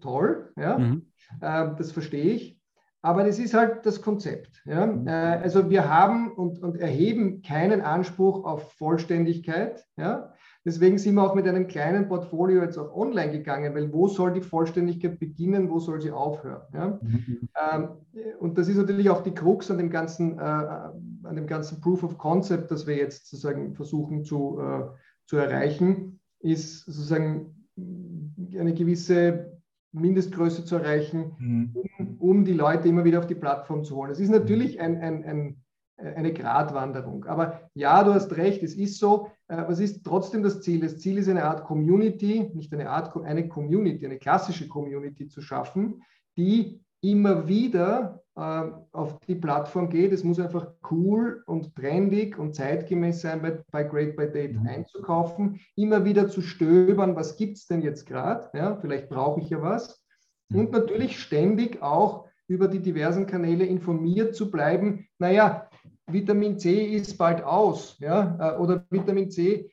[0.00, 0.52] toll.
[0.56, 0.78] Ja?
[0.78, 1.06] Mhm.
[1.40, 2.60] Äh, das verstehe ich.
[3.02, 4.62] Aber das ist halt das Konzept.
[4.64, 4.86] Ja?
[4.86, 5.06] Mhm.
[5.06, 9.84] Äh, also wir haben und, und erheben keinen Anspruch auf Vollständigkeit.
[9.96, 10.32] Ja?
[10.64, 14.32] Deswegen sind wir auch mit einem kleinen Portfolio jetzt auch online gegangen, weil wo soll
[14.32, 16.62] die Vollständigkeit beginnen, wo soll sie aufhören?
[16.74, 16.98] Ja?
[17.00, 17.48] Mhm.
[17.72, 17.88] Ähm,
[18.40, 22.02] und das ist natürlich auch die Krux an dem ganzen, äh, an dem ganzen Proof
[22.02, 24.88] of Concept, das wir jetzt sozusagen versuchen zu, äh,
[25.26, 29.55] zu erreichen, ist sozusagen eine gewisse
[29.96, 31.76] Mindestgröße zu erreichen, mhm.
[31.98, 34.10] um, um, die Leute immer wieder auf die Plattform zu holen.
[34.10, 35.64] Es ist natürlich ein, ein, ein,
[35.96, 37.24] eine Gratwanderung.
[37.24, 39.30] Aber ja, du hast recht, es ist so.
[39.48, 40.80] Äh, was ist trotzdem das Ziel?
[40.80, 45.40] Das Ziel ist eine Art Community, nicht eine Art, eine Community, eine klassische Community zu
[45.40, 46.02] schaffen,
[46.36, 50.12] die immer wieder äh, auf die Plattform geht.
[50.12, 54.66] Es muss einfach cool und trendig und zeitgemäß sein, bei, bei Great by Date mhm.
[54.66, 58.50] einzukaufen, immer wieder zu stöbern, was gibt es denn jetzt gerade?
[58.56, 60.02] Ja, vielleicht brauche ich ja was.
[60.48, 60.60] Mhm.
[60.60, 65.06] Und natürlich ständig auch über die diversen Kanäle informiert zu bleiben.
[65.18, 65.68] Naja,
[66.06, 69.70] Vitamin C ist bald aus, ja, äh, oder Vitamin C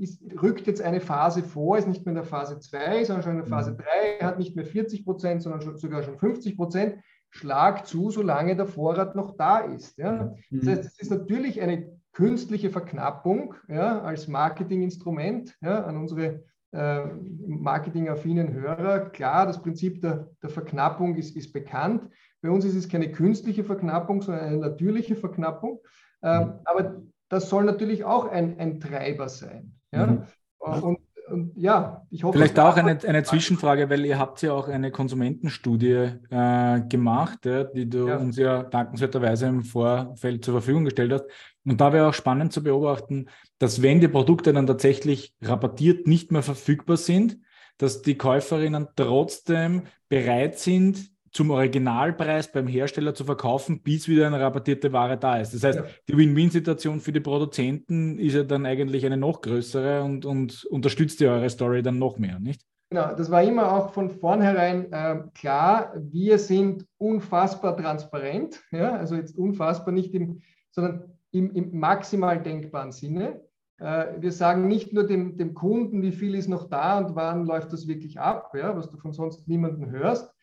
[0.00, 3.32] ist, rückt jetzt eine Phase vor, ist nicht mehr in der Phase 2, sondern schon
[3.32, 3.84] in der Phase 3,
[4.20, 4.26] mhm.
[4.26, 6.96] hat nicht mehr 40 Prozent, sondern schon, sogar schon 50 Prozent.
[7.30, 9.98] Schlag zu, solange der Vorrat noch da ist.
[9.98, 10.34] Ja?
[10.50, 10.60] Mhm.
[10.60, 17.06] Das heißt, es ist natürlich eine künstliche Verknappung ja, als Marketinginstrument ja, an unsere äh,
[17.46, 19.10] marketingaffinen Hörer.
[19.10, 22.08] Klar, das Prinzip der, der Verknappung ist, ist, bekannt.
[22.40, 25.80] Bei uns ist es keine künstliche Verknappung, sondern eine natürliche Verknappung.
[26.22, 26.52] Ähm, mhm.
[26.64, 29.74] aber das soll natürlich auch ein, ein Treiber sein.
[29.92, 30.06] Ja?
[30.06, 30.22] Mhm.
[30.58, 30.98] Und,
[31.30, 32.38] und, ja, ich hoffe.
[32.38, 37.64] Vielleicht auch eine, eine Zwischenfrage, weil ihr habt ja auch eine Konsumentenstudie äh, gemacht, ja,
[37.64, 38.16] die du ja.
[38.16, 41.24] uns ja dankenswerterweise im Vorfeld zur Verfügung gestellt hast.
[41.64, 43.26] Und da wäre auch spannend zu beobachten,
[43.58, 47.38] dass wenn die Produkte dann tatsächlich rabattiert nicht mehr verfügbar sind,
[47.78, 54.38] dass die Käuferinnen trotzdem bereit sind, zum Originalpreis beim Hersteller zu verkaufen, bis wieder eine
[54.38, 55.52] rabattierte Ware da ist.
[55.52, 55.84] Das heißt, ja.
[56.08, 61.20] die Win-Win-Situation für die Produzenten ist ja dann eigentlich eine noch größere und, und unterstützt
[61.20, 62.62] ja eure Story dann noch mehr, nicht?
[62.90, 65.94] Genau, das war immer auch von vornherein äh, klar.
[65.96, 72.92] Wir sind unfassbar transparent, ja, also jetzt unfassbar nicht im, sondern im, im maximal denkbaren
[72.92, 73.40] Sinne.
[73.78, 77.44] Äh, wir sagen nicht nur dem, dem Kunden, wie viel ist noch da und wann
[77.44, 80.33] läuft das wirklich ab, ja, was du von sonst niemandem hörst,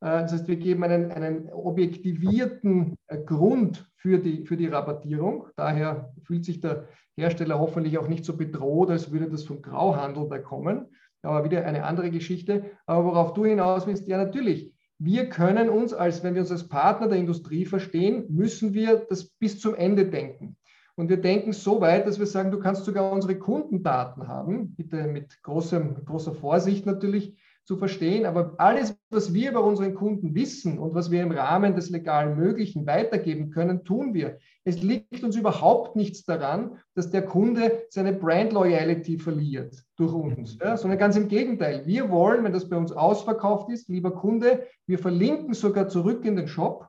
[0.00, 5.46] das heißt, wir geben einen, einen objektivierten äh, Grund für die, für die Rabattierung.
[5.56, 10.26] Daher fühlt sich der Hersteller hoffentlich auch nicht so bedroht, als würde das vom Grauhandel
[10.28, 10.86] da kommen.
[11.22, 12.70] Aber wieder eine andere Geschichte.
[12.86, 16.68] Aber worauf du hinaus willst, ja natürlich, wir können uns, als wenn wir uns als
[16.68, 20.56] Partner der Industrie verstehen, müssen wir das bis zum Ende denken.
[20.94, 25.06] Und wir denken so weit, dass wir sagen, du kannst sogar unsere Kundendaten haben, bitte
[25.06, 27.38] mit großem, großer Vorsicht natürlich,
[27.70, 28.26] zu verstehen.
[28.26, 32.36] Aber alles, was wir über unseren Kunden wissen und was wir im Rahmen des legalen
[32.36, 34.38] Möglichen weitergeben können, tun wir.
[34.64, 40.58] Es liegt uns überhaupt nichts daran, dass der Kunde seine Brand Loyalty verliert durch uns,
[40.60, 41.86] ja, sondern ganz im Gegenteil.
[41.86, 46.34] Wir wollen, wenn das bei uns ausverkauft ist, lieber Kunde, wir verlinken sogar zurück in
[46.34, 46.88] den Shop,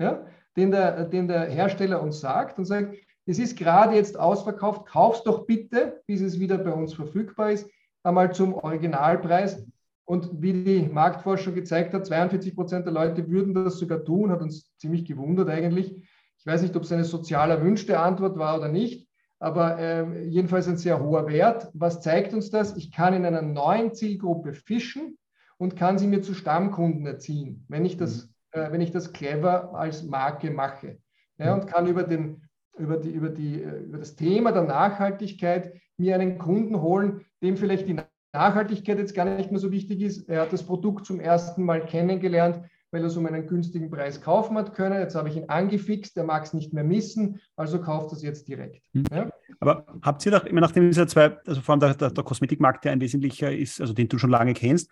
[0.00, 0.24] ja,
[0.56, 2.94] den, der, den der Hersteller uns sagt und sagt,
[3.26, 7.68] es ist gerade jetzt ausverkauft, kauf's doch bitte, bis es wieder bei uns verfügbar ist,
[8.04, 9.66] einmal zum Originalpreis.
[10.10, 14.42] Und wie die Marktforschung gezeigt hat, 42 Prozent der Leute würden das sogar tun, hat
[14.42, 15.94] uns ziemlich gewundert eigentlich.
[16.36, 20.66] Ich weiß nicht, ob es eine sozial erwünschte Antwort war oder nicht, aber äh, jedenfalls
[20.66, 21.70] ein sehr hoher Wert.
[21.74, 22.76] Was zeigt uns das?
[22.76, 25.16] Ich kann in einer neuen Zielgruppe fischen
[25.58, 28.60] und kann sie mir zu Stammkunden erziehen, wenn ich das, mhm.
[28.60, 30.98] äh, wenn ich das clever als Marke mache.
[31.38, 32.42] Ja, und kann über, den,
[32.76, 37.56] über, die, über, die, äh, über das Thema der Nachhaltigkeit mir einen Kunden holen, dem
[37.56, 37.96] vielleicht die
[38.32, 40.28] Nachhaltigkeit jetzt gar nicht mehr so wichtig ist.
[40.28, 42.60] Er hat das Produkt zum ersten Mal kennengelernt,
[42.92, 45.00] weil er es um einen günstigen Preis kaufen hat können.
[45.00, 48.48] Jetzt habe ich ihn angefixt, er mag es nicht mehr missen, also kauft es jetzt
[48.48, 48.82] direkt.
[48.94, 49.04] Hm.
[49.12, 49.30] Ja?
[49.60, 52.24] Aber habt ihr doch immer nachdem es ja zwei, also vor allem der, der, der
[52.24, 54.90] Kosmetikmarkt, der ein wesentlicher ist, also den du schon lange kennst,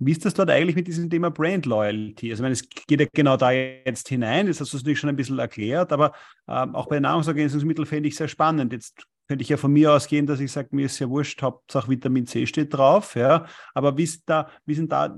[0.00, 2.30] wie ist das dort eigentlich mit diesem Thema Brand Loyalty?
[2.30, 5.08] Also, ich meine, es geht ja genau da jetzt hinein, das hast du natürlich schon
[5.08, 6.12] ein bisschen erklärt, aber
[6.48, 8.72] ähm, auch bei Nahrungsergänzungsmitteln fände ich sehr spannend.
[8.72, 11.88] Jetzt könnte ich ja von mir ausgehen, dass ich sage, mir ist ja wurscht, Hauptsache
[11.88, 13.46] Vitamin C steht drauf, ja.
[13.72, 15.08] Aber wie ist da, wie sind da,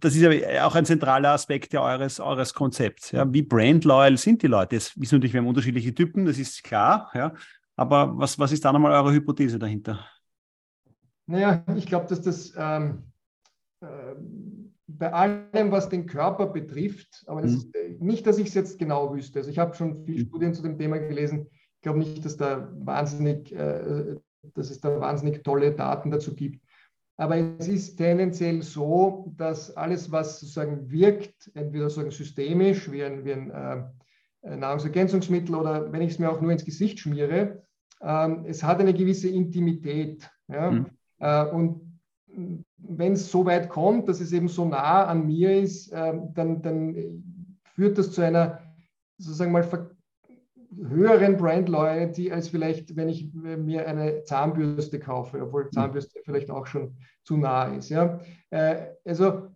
[0.00, 3.32] das ist ja auch ein zentraler Aspekt ja eures, eures Konzepts, ja.
[3.32, 4.76] Wie brandloyal sind die Leute?
[4.76, 7.34] Das wissen natürlich, wir haben unterschiedliche Typen, das ist klar, ja.
[7.76, 10.06] Aber was, was ist da nochmal eure Hypothese dahinter?
[11.26, 13.02] Naja, ich glaube, dass das ähm,
[13.80, 14.14] äh,
[14.86, 17.56] bei allem, was den Körper betrifft, aber das mhm.
[17.56, 19.40] ist, äh, nicht, dass ich es jetzt genau wüsste.
[19.40, 20.28] Also ich habe schon viele mhm.
[20.28, 21.48] Studien zu dem Thema gelesen,
[21.86, 24.16] glaube nicht, dass, da wahnsinnig, äh,
[24.54, 26.60] dass es da wahnsinnig tolle Daten dazu gibt.
[27.16, 33.24] Aber es ist tendenziell so, dass alles, was sozusagen wirkt, entweder sozusagen systemisch, wie ein,
[33.24, 33.50] wie ein
[34.42, 37.62] äh, Nahrungsergänzungsmittel oder wenn ich es mir auch nur ins Gesicht schmiere,
[38.02, 40.28] ähm, es hat eine gewisse Intimität.
[40.48, 40.72] Ja?
[40.72, 40.86] Mhm.
[41.20, 42.00] Äh, und
[42.78, 46.62] wenn es so weit kommt, dass es eben so nah an mir ist, äh, dann,
[46.62, 48.58] dann führt das zu einer
[49.18, 49.62] sozusagen mal
[50.76, 55.72] höheren Brand Loyalty, als vielleicht, wenn ich mir eine Zahnbürste kaufe, obwohl mhm.
[55.72, 57.88] Zahnbürste vielleicht auch schon zu nah ist.
[57.88, 58.20] Ja?
[58.50, 59.48] Äh, also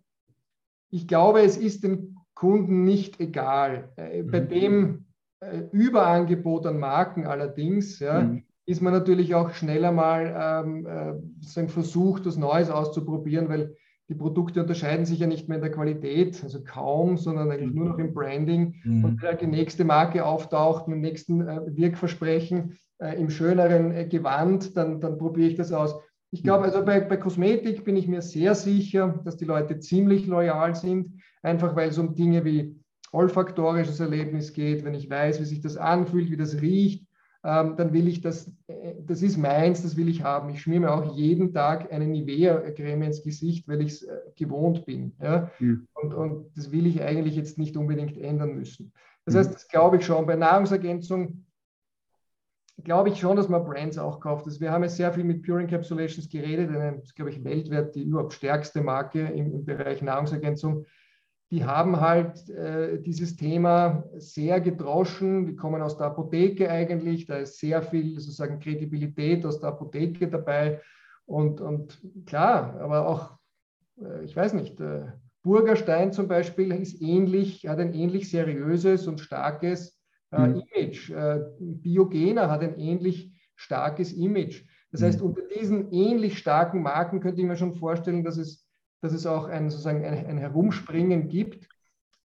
[0.89, 3.89] ich glaube, es ist dem Kunden nicht egal.
[3.95, 4.49] Äh, bei mhm.
[4.49, 5.05] dem
[5.39, 8.43] äh, Überangebot an Marken allerdings ja, mhm.
[8.65, 13.75] ist man natürlich auch schneller mal ähm, versucht, was Neues auszuprobieren, weil
[14.11, 17.85] die Produkte unterscheiden sich ja nicht mehr in der Qualität, also kaum, sondern eigentlich nur
[17.85, 18.75] noch im Branding.
[18.83, 19.05] Mhm.
[19.05, 23.93] Und wenn halt die nächste Marke auftaucht mit dem nächsten äh, Wirkversprechen äh, im schöneren
[23.93, 25.95] äh, Gewand, dann, dann probiere ich das aus.
[26.31, 30.27] Ich glaube, also bei, bei Kosmetik bin ich mir sehr sicher, dass die Leute ziemlich
[30.27, 32.75] loyal sind, einfach weil es um Dinge wie
[33.13, 37.05] olfaktorisches Erlebnis geht, wenn ich weiß, wie sich das anfühlt, wie das riecht,
[37.43, 40.49] ähm, dann will ich das, äh, das ist meins, das will ich haben.
[40.49, 44.85] Ich schmiere mir auch jeden Tag eine Nivea-Creme ins Gesicht, weil ich es äh, gewohnt
[44.85, 45.15] bin.
[45.21, 45.49] Ja?
[45.59, 45.87] Mhm.
[45.93, 48.93] Und, und das will ich eigentlich jetzt nicht unbedingt ändern müssen.
[49.25, 49.39] Das mhm.
[49.39, 50.27] heißt, das glaube ich schon.
[50.27, 51.45] Bei Nahrungsergänzung
[52.83, 54.45] glaube ich schon, dass man Brands auch kauft.
[54.45, 58.03] Also wir haben ja sehr viel mit Pure Encapsulations geredet, eine, glaube ich, weltweit die
[58.03, 60.85] überhaupt stärkste Marke im, im Bereich Nahrungsergänzung
[61.51, 65.45] die haben halt äh, dieses Thema sehr gedroschen.
[65.45, 67.25] Die kommen aus der Apotheke eigentlich.
[67.25, 70.81] Da ist sehr viel sozusagen Kredibilität aus der Apotheke dabei.
[71.25, 73.37] Und, und klar, aber auch,
[74.01, 75.07] äh, ich weiß nicht, äh,
[75.43, 79.99] Burgerstein zum Beispiel ist ähnlich, hat ein ähnlich seriöses und starkes
[80.31, 80.63] äh, mhm.
[80.73, 81.09] Image.
[81.09, 84.63] Äh, Biogena hat ein ähnlich starkes Image.
[84.93, 85.27] Das heißt, mhm.
[85.27, 88.65] unter diesen ähnlich starken Marken könnte ich mir schon vorstellen, dass es
[89.01, 91.67] dass es auch ein, sozusagen ein, ein Herumspringen gibt.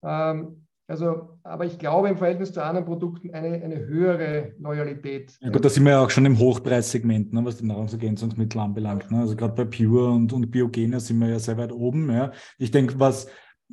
[0.02, 5.36] Ähm, also, aber ich glaube im Verhältnis zu anderen Produkten eine, eine höhere Loyalität.
[5.40, 9.10] Ja gut, da sind wir ja auch schon im Hochpreissegment, ne, was die Nahrungsergänzungsmittel anbelangt.
[9.10, 9.18] Ne?
[9.18, 12.08] Also gerade bei Pure und, und Biogene sind wir ja sehr weit oben.
[12.10, 12.30] Ja.
[12.58, 13.26] Ich denke, was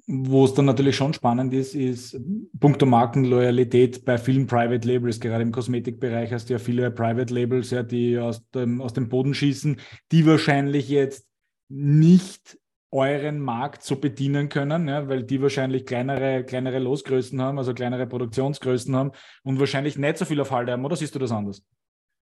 [0.07, 2.19] wo es dann natürlich schon spannend ist, ist
[2.59, 7.69] punkto Markenloyalität bei vielen Private Labels, gerade im Kosmetikbereich hast du ja viele Private Labels,
[7.71, 9.77] ja, die aus dem, aus dem Boden schießen,
[10.11, 11.27] die wahrscheinlich jetzt
[11.69, 12.57] nicht
[12.93, 18.05] euren Markt so bedienen können, ja, weil die wahrscheinlich kleinere, kleinere Losgrößen haben, also kleinere
[18.07, 19.11] Produktionsgrößen haben
[19.43, 21.65] und wahrscheinlich nicht so viel auf Halde haben, oder siehst du das anders?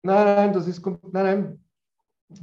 [0.04, 1.60] Nein, nein, das ist nein, nein,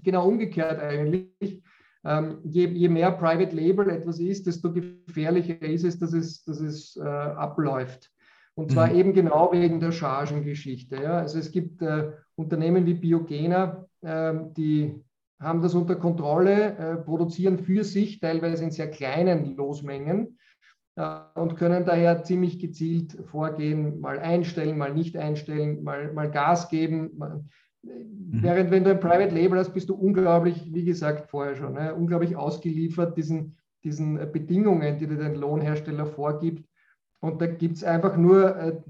[0.02, 1.62] genau umgekehrt eigentlich.
[2.04, 6.60] Ähm, je, je, mehr Private Label etwas ist, desto gefährlicher ist es, dass es, dass
[6.60, 8.10] es äh, abläuft.
[8.54, 8.96] Und zwar mhm.
[8.96, 10.96] eben genau wegen der Chargengeschichte.
[10.96, 11.18] Ja.
[11.18, 15.02] Also es gibt äh, Unternehmen wie Biogena, äh, die
[15.40, 20.38] haben das unter Kontrolle, äh, produzieren für sich, teilweise in sehr kleinen Losmengen
[20.96, 26.68] äh, und können daher ziemlich gezielt vorgehen, mal einstellen, mal nicht einstellen, mal, mal Gas
[26.68, 27.10] geben.
[27.16, 27.44] Mal,
[27.82, 28.42] mhm.
[28.42, 31.94] Während wenn du ein Private Label hast, bist du unglaublich, wie gesagt vorher schon, ne,
[31.94, 36.68] unglaublich ausgeliefert diesen, diesen Bedingungen, die dir dein Lohnhersteller vorgibt.
[37.20, 38.80] Und da gibt es einfach nur äh,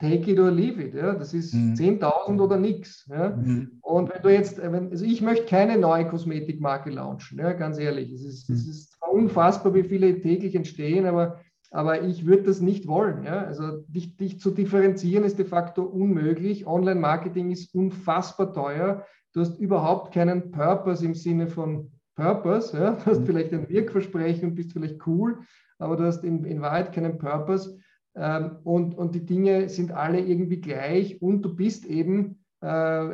[0.00, 0.94] take it or leave it.
[0.94, 1.14] Ja?
[1.14, 1.74] Das ist mhm.
[1.74, 3.06] 10.000 oder nichts.
[3.08, 3.30] Ja?
[3.30, 3.78] Mhm.
[3.82, 7.52] Und wenn du jetzt, wenn, also ich möchte keine neue Kosmetikmarke launchen, ja?
[7.52, 8.12] ganz ehrlich.
[8.12, 8.56] Es ist, mhm.
[8.56, 13.24] es ist unfassbar, wie viele täglich entstehen, aber, aber ich würde das nicht wollen.
[13.24, 13.44] Ja?
[13.44, 16.66] Also dich, dich zu differenzieren ist de facto unmöglich.
[16.66, 19.06] Online-Marketing ist unfassbar teuer.
[19.32, 22.76] Du hast überhaupt keinen Purpose im Sinne von Purpose.
[22.76, 22.92] Ja?
[22.92, 23.26] Du hast mhm.
[23.26, 25.40] vielleicht ein Wirkversprechen und bist vielleicht cool,
[25.78, 27.78] aber du hast in, in Wahrheit keinen Purpose.
[28.16, 33.08] Ähm, und, und die Dinge sind alle irgendwie gleich und du bist eben äh,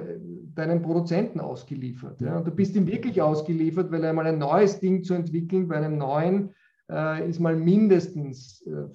[0.54, 2.20] deinen Produzenten ausgeliefert.
[2.20, 2.36] Ja?
[2.36, 5.98] Und du bist ihm wirklich ausgeliefert, weil einmal ein neues Ding zu entwickeln bei einem
[5.98, 6.54] neuen
[6.90, 8.88] äh, ist mal mindestens, äh,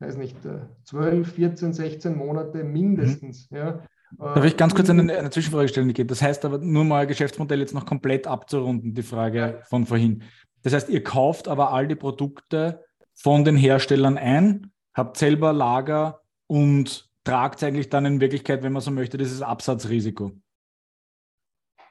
[0.00, 0.36] weiß nicht,
[0.84, 3.50] 12, 14, 16 Monate mindestens.
[3.50, 3.56] Mhm.
[3.56, 3.82] Ja?
[4.18, 6.06] Darf ich ganz kurz eine, eine Zwischenfrage stellen, Niki?
[6.06, 10.22] Das heißt aber nur mal Geschäftsmodell jetzt noch komplett abzurunden, die Frage von vorhin.
[10.62, 16.20] Das heißt, ihr kauft aber all die Produkte von den Herstellern ein, habt selber Lager
[16.46, 20.32] und tragt eigentlich dann in Wirklichkeit, wenn man so möchte, dieses Absatzrisiko.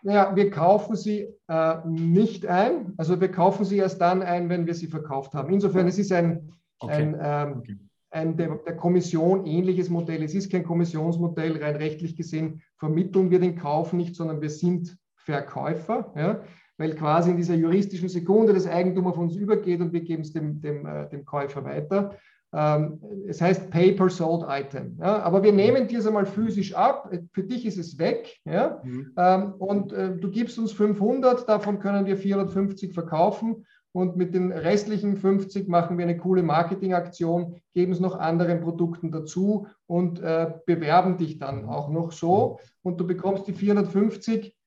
[0.04, 2.94] Naja, wir kaufen sie äh, nicht ein.
[2.98, 5.54] Also wir kaufen sie erst dann ein, wenn wir sie verkauft haben.
[5.54, 6.94] Insofern, es ist ein, okay.
[6.94, 7.78] ein, ähm, okay.
[8.12, 10.22] ein der, der, Kommission ähnliches Modell.
[10.22, 14.98] Es ist kein Kommissionsmodell, rein rechtlich gesehen vermitteln wir den Kauf nicht, sondern wir sind
[15.16, 16.12] Verkäufer.
[16.18, 16.44] Ja?
[16.78, 20.34] Weil quasi in dieser juristischen Sekunde das Eigentum auf uns übergeht und wir geben es
[20.34, 22.18] dem, dem, äh, dem Käufer weiter.
[22.54, 24.98] Ähm, es heißt Paper Sold Item.
[25.00, 25.24] Ja?
[25.24, 27.12] Aber wir nehmen dir es einmal physisch ab.
[27.32, 28.38] Für dich ist es weg.
[28.46, 28.80] Ja?
[28.84, 29.12] Mhm.
[29.18, 33.66] Ähm, und äh, du gibst uns 500, davon können wir 450 verkaufen.
[33.96, 39.12] Und mit den restlichen 50 machen wir eine coole Marketingaktion, geben es noch anderen Produkten
[39.12, 42.60] dazu und äh, bewerben dich dann auch noch so.
[42.82, 44.58] Und du bekommst die 450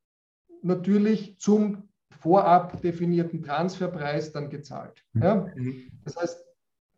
[0.63, 1.89] natürlich zum
[2.27, 5.05] vorab definierten Transferpreis dann gezahlt.
[5.13, 5.23] Mhm.
[5.23, 5.35] Ja?
[5.55, 5.83] Mhm.
[6.05, 6.45] Das heißt,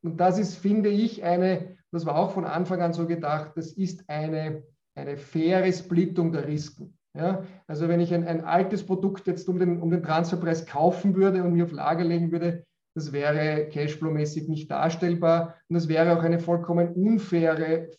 [0.03, 3.73] und das ist, finde ich, eine, das war auch von Anfang an so gedacht, das
[3.73, 4.62] ist eine,
[4.95, 6.97] eine faire Splittung der Risiken.
[7.14, 7.43] Ja?
[7.67, 11.43] Also wenn ich ein, ein altes Produkt jetzt um den, um den Transferpreis kaufen würde
[11.43, 12.64] und mir auf Lager legen würde,
[12.95, 17.91] das wäre cashflow-mäßig nicht darstellbar und das wäre auch eine vollkommen unfaire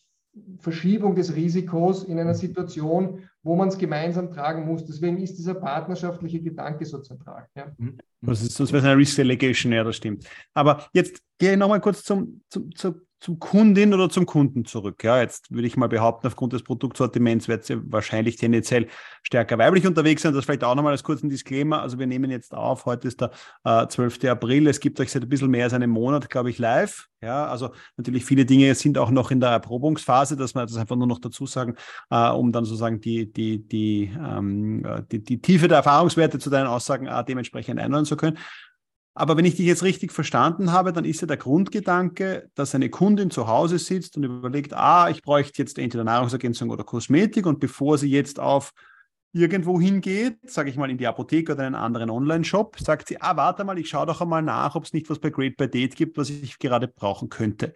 [0.60, 4.86] Verschiebung des Risikos in einer Situation, wo man es gemeinsam tragen muss.
[4.86, 7.47] Deswegen ist dieser partnerschaftliche Gedanke so zentral.
[7.56, 7.71] Ja.
[7.78, 7.97] Mhm.
[8.21, 10.25] Das ist das wäre eine Risk Delegation, ja, das stimmt.
[10.54, 15.03] Aber jetzt gehe ich nochmal kurz zum, zum, zum, zum Kundin oder zum Kunden zurück.
[15.03, 18.88] Ja, jetzt würde ich mal behaupten, aufgrund des Produktsortiments wird sie wahrscheinlich tendenziell
[19.23, 20.34] stärker weiblich unterwegs sein.
[20.34, 21.82] Das vielleicht auch nochmal als kurzen Disclaimer.
[21.82, 23.32] Also wir nehmen jetzt auf, heute ist der
[23.65, 24.23] äh, 12.
[24.25, 24.67] April.
[24.67, 27.08] Es gibt euch seit ein bisschen mehr als einem Monat, glaube ich, live.
[27.21, 30.95] Ja, also natürlich viele Dinge sind auch noch in der Erprobungsphase, dass wir das einfach
[30.95, 31.75] nur noch dazu sagen,
[32.10, 36.49] äh, um dann sozusagen die, die, die, ähm, äh, die, die Tiefe der Erfahrungswerte zu
[36.49, 38.38] deinen Aussagen äh, dementsprechend einordnen zu können.
[39.13, 42.89] Aber wenn ich dich jetzt richtig verstanden habe, dann ist ja der Grundgedanke, dass eine
[42.89, 47.60] Kundin zu Hause sitzt und überlegt, ah, ich bräuchte jetzt entweder Nahrungsergänzung oder Kosmetik und
[47.60, 48.72] bevor sie jetzt auf
[49.32, 53.36] irgendwo hingeht, sage ich mal in die Apotheke oder einen anderen Online-Shop, sagt sie, ah,
[53.36, 55.95] warte mal, ich schaue doch einmal nach, ob es nicht was bei Great by Date
[55.95, 57.74] gibt, was ich gerade brauchen könnte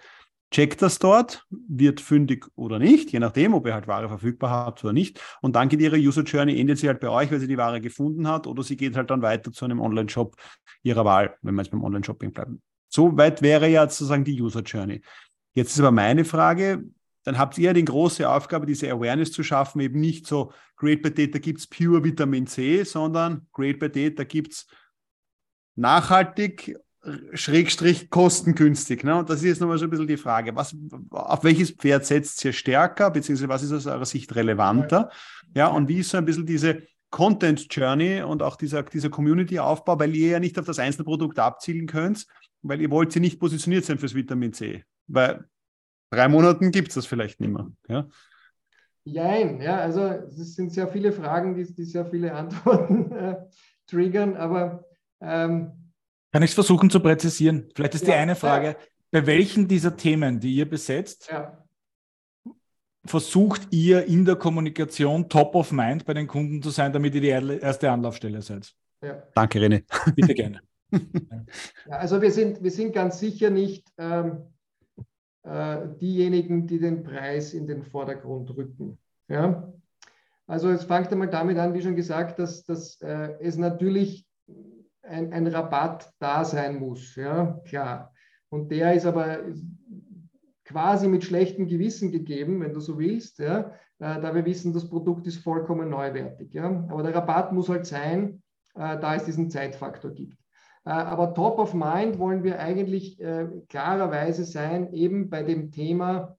[0.54, 4.84] checkt das dort, wird fündig oder nicht, je nachdem, ob ihr halt Ware verfügbar habt
[4.84, 5.20] oder nicht.
[5.42, 7.82] Und dann geht ihre User Journey, endet sie halt bei euch, weil sie die Ware
[7.82, 10.36] gefunden hat, oder sie geht halt dann weiter zu einem Online-Shop
[10.84, 12.62] ihrer Wahl, wenn wir jetzt beim Online-Shopping bleiben.
[12.88, 15.02] So weit wäre ja sozusagen die User Journey.
[15.54, 16.84] Jetzt ist aber meine Frage,
[17.24, 21.02] dann habt ihr ja die große Aufgabe, diese Awareness zu schaffen, eben nicht so, Great
[21.02, 24.68] by Data gibt es pure Vitamin C, sondern Great by Data gibt es
[25.76, 26.78] nachhaltig
[27.34, 29.04] Schrägstrich kostengünstig.
[29.04, 29.18] Ne?
[29.18, 30.76] Und das ist jetzt nochmal so ein bisschen die Frage, was,
[31.12, 35.12] auf welches Pferd setzt ihr stärker, beziehungsweise was ist aus eurer Sicht relevanter?
[35.54, 40.00] Ja, und wie ist so ein bisschen diese Content Journey und auch dieser, dieser Community-Aufbau,
[40.00, 42.26] weil ihr ja nicht auf das Einzelprodukt abzielen könnt,
[42.62, 44.86] weil ihr wollt sie nicht positioniert sein fürs Vitamin C.
[45.08, 45.44] Weil
[46.10, 47.68] drei Monaten gibt es das vielleicht nicht mehr.
[47.90, 48.08] Ja?
[49.04, 53.36] Jein, ja, also es sind sehr viele Fragen, die, die sehr viele Antworten äh,
[53.88, 54.86] triggern, aber
[55.20, 55.83] ähm,
[56.34, 57.70] kann ich es versuchen zu präzisieren?
[57.76, 58.76] Vielleicht ist ja, die eine Frage, ja.
[59.12, 61.64] bei welchen dieser Themen, die ihr besetzt, ja.
[63.06, 67.22] versucht ihr in der Kommunikation top of mind bei den Kunden zu sein, damit ihr
[67.22, 68.74] die erste Anlaufstelle seid?
[69.36, 69.84] Danke, René.
[70.16, 70.60] Bitte gerne.
[71.90, 74.54] also wir sind, wir sind ganz sicher nicht ähm,
[75.44, 78.98] äh, diejenigen, die den Preis in den Vordergrund rücken.
[79.28, 79.72] Ja?
[80.48, 84.26] Also es fängt einmal damit an, wie schon gesagt, dass, dass äh, es natürlich
[85.04, 87.16] ein, ein Rabatt da sein muss.
[87.16, 88.14] Ja, klar.
[88.50, 89.40] Und der ist aber
[90.66, 94.90] quasi mit schlechtem Gewissen gegeben, wenn du so willst, ja, äh, da wir wissen, das
[94.90, 96.54] Produkt ist vollkommen neuwertig.
[96.54, 96.86] Ja.
[96.90, 98.42] Aber der Rabatt muss halt sein,
[98.76, 100.38] äh, da es diesen Zeitfaktor gibt.
[100.86, 103.18] Äh, aber top of mind wollen wir eigentlich
[103.70, 106.38] klarerweise sein, eben bei dem Thema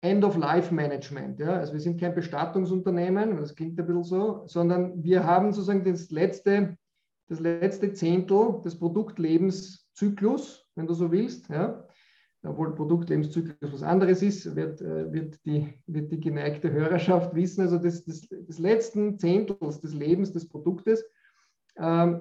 [0.00, 1.40] End-of-Life-Management.
[1.40, 1.54] Ja?
[1.54, 6.10] Also wir sind kein Bestattungsunternehmen, das klingt ein bisschen so, sondern wir haben sozusagen das
[6.10, 6.76] letzte,
[7.28, 11.48] das letzte Zehntel des Produktlebenszyklus, wenn du so willst.
[11.48, 11.84] Ja?
[12.42, 17.62] Obwohl Produktlebenszyklus was anderes ist, wird, äh, wird, die, wird die geneigte Hörerschaft wissen.
[17.62, 21.04] Also des, des, des letzten Zehntels des Lebens des Produktes
[21.76, 22.20] ähm,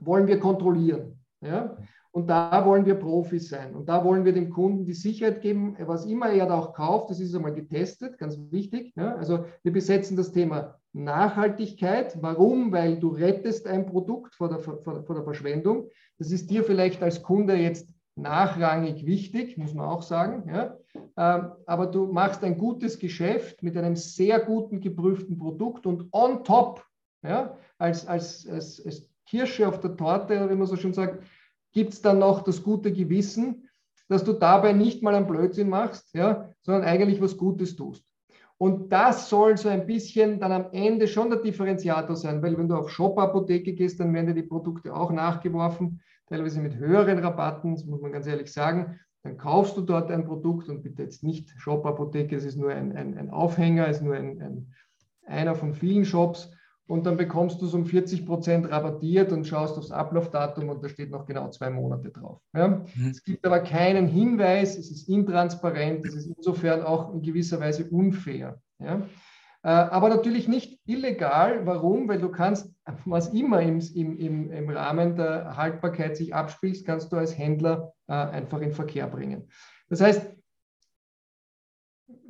[0.00, 1.18] wollen wir kontrollieren.
[1.40, 1.76] Ja?
[2.12, 3.74] Und da wollen wir Profis sein.
[3.74, 7.10] Und da wollen wir dem Kunden die Sicherheit geben, was immer er da auch kauft,
[7.10, 8.92] das ist einmal getestet, ganz wichtig.
[8.94, 9.16] Ja?
[9.16, 12.16] Also wir besetzen das Thema Nachhaltigkeit.
[12.22, 12.72] Warum?
[12.72, 15.90] Weil du rettest ein Produkt vor der, vor, der Verschwendung.
[16.18, 20.48] Das ist dir vielleicht als Kunde jetzt nachrangig wichtig, muss man auch sagen.
[20.48, 20.78] Ja?
[21.16, 26.44] Ähm, aber du machst ein gutes Geschäft mit einem sehr guten geprüften Produkt und on
[26.44, 26.84] top,
[27.22, 31.24] ja, als, als, als, als Kirsche auf der Torte, wie man so schön sagt,
[31.72, 33.68] gibt es dann noch das gute Gewissen,
[34.08, 38.04] dass du dabei nicht mal einen Blödsinn machst, ja, sondern eigentlich was Gutes tust.
[38.58, 42.68] Und das soll so ein bisschen dann am Ende schon der Differenziator sein, weil wenn
[42.68, 47.74] du auf Shop-Apotheke gehst, dann werden dir die Produkte auch nachgeworfen, teilweise mit höheren Rabatten,
[47.74, 49.00] das muss man ganz ehrlich sagen.
[49.22, 52.96] Dann kaufst du dort ein Produkt und bitte jetzt nicht Shop-Apotheke, es ist nur ein,
[52.96, 54.72] ein, ein Aufhänger, es ist nur ein, ein,
[55.26, 56.50] einer von vielen Shops
[56.86, 60.88] und dann bekommst du es um 40 Prozent rabattiert und schaust aufs Ablaufdatum und da
[60.88, 62.40] steht noch genau zwei Monate drauf.
[62.54, 62.68] Ja?
[62.68, 63.10] Mhm.
[63.10, 67.88] Es gibt aber keinen Hinweis, es ist intransparent, es ist insofern auch in gewisser Weise
[67.88, 68.60] unfair.
[68.78, 69.02] Ja?
[69.62, 71.64] Äh, aber natürlich nicht illegal.
[71.64, 72.06] Warum?
[72.06, 72.70] Weil du kannst,
[73.06, 78.12] was immer im, im, im Rahmen der Haltbarkeit sich abspielt, kannst du als Händler äh,
[78.12, 79.48] einfach in Verkehr bringen.
[79.88, 80.34] Das heißt,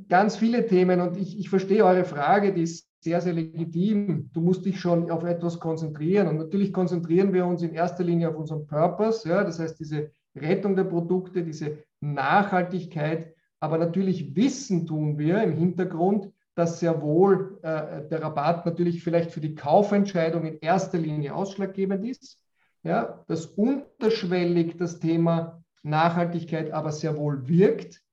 [0.08, 4.30] ganz viele Themen und ich, ich verstehe eure Frage, die ist sehr, sehr legitim.
[4.32, 6.26] Du musst dich schon auf etwas konzentrieren.
[6.26, 10.10] Und natürlich konzentrieren wir uns in erster Linie auf unseren Purpose, ja, das heißt diese
[10.34, 13.34] Rettung der Produkte, diese Nachhaltigkeit.
[13.60, 19.32] Aber natürlich wissen tun wir im Hintergrund, dass sehr wohl äh, der Rabatt natürlich vielleicht
[19.32, 22.38] für die Kaufentscheidung in erster Linie ausschlaggebend ist.
[22.82, 28.03] Ja, dass unterschwellig das Thema Nachhaltigkeit aber sehr wohl wirkt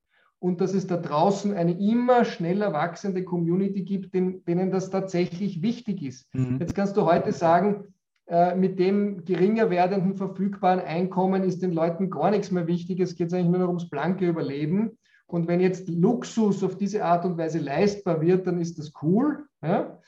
[0.41, 6.01] und dass es da draußen eine immer schneller wachsende Community gibt, denen das tatsächlich wichtig
[6.01, 6.33] ist.
[6.33, 6.57] Mhm.
[6.59, 7.93] Jetzt kannst du heute sagen,
[8.25, 12.99] äh, mit dem geringer werdenden verfügbaren Einkommen ist den Leuten gar nichts mehr wichtig.
[12.99, 14.97] Es geht eigentlich nur noch ums blanke Überleben.
[15.27, 19.45] Und wenn jetzt Luxus auf diese Art und Weise leistbar wird, dann ist das cool.
[19.61, 19.99] Ja?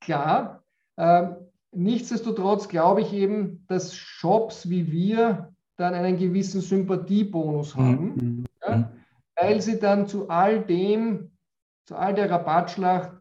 [0.00, 0.64] Klar.
[0.96, 1.36] Ähm,
[1.70, 7.80] nichtsdestotrotz glaube ich eben, dass Shops wie wir dann einen gewissen Sympathiebonus mhm.
[7.80, 8.14] haben.
[8.16, 8.44] Mhm.
[8.66, 8.92] Ja?
[9.40, 11.32] Weil sie dann zu all dem,
[11.86, 13.12] zu all der Rabattschlacht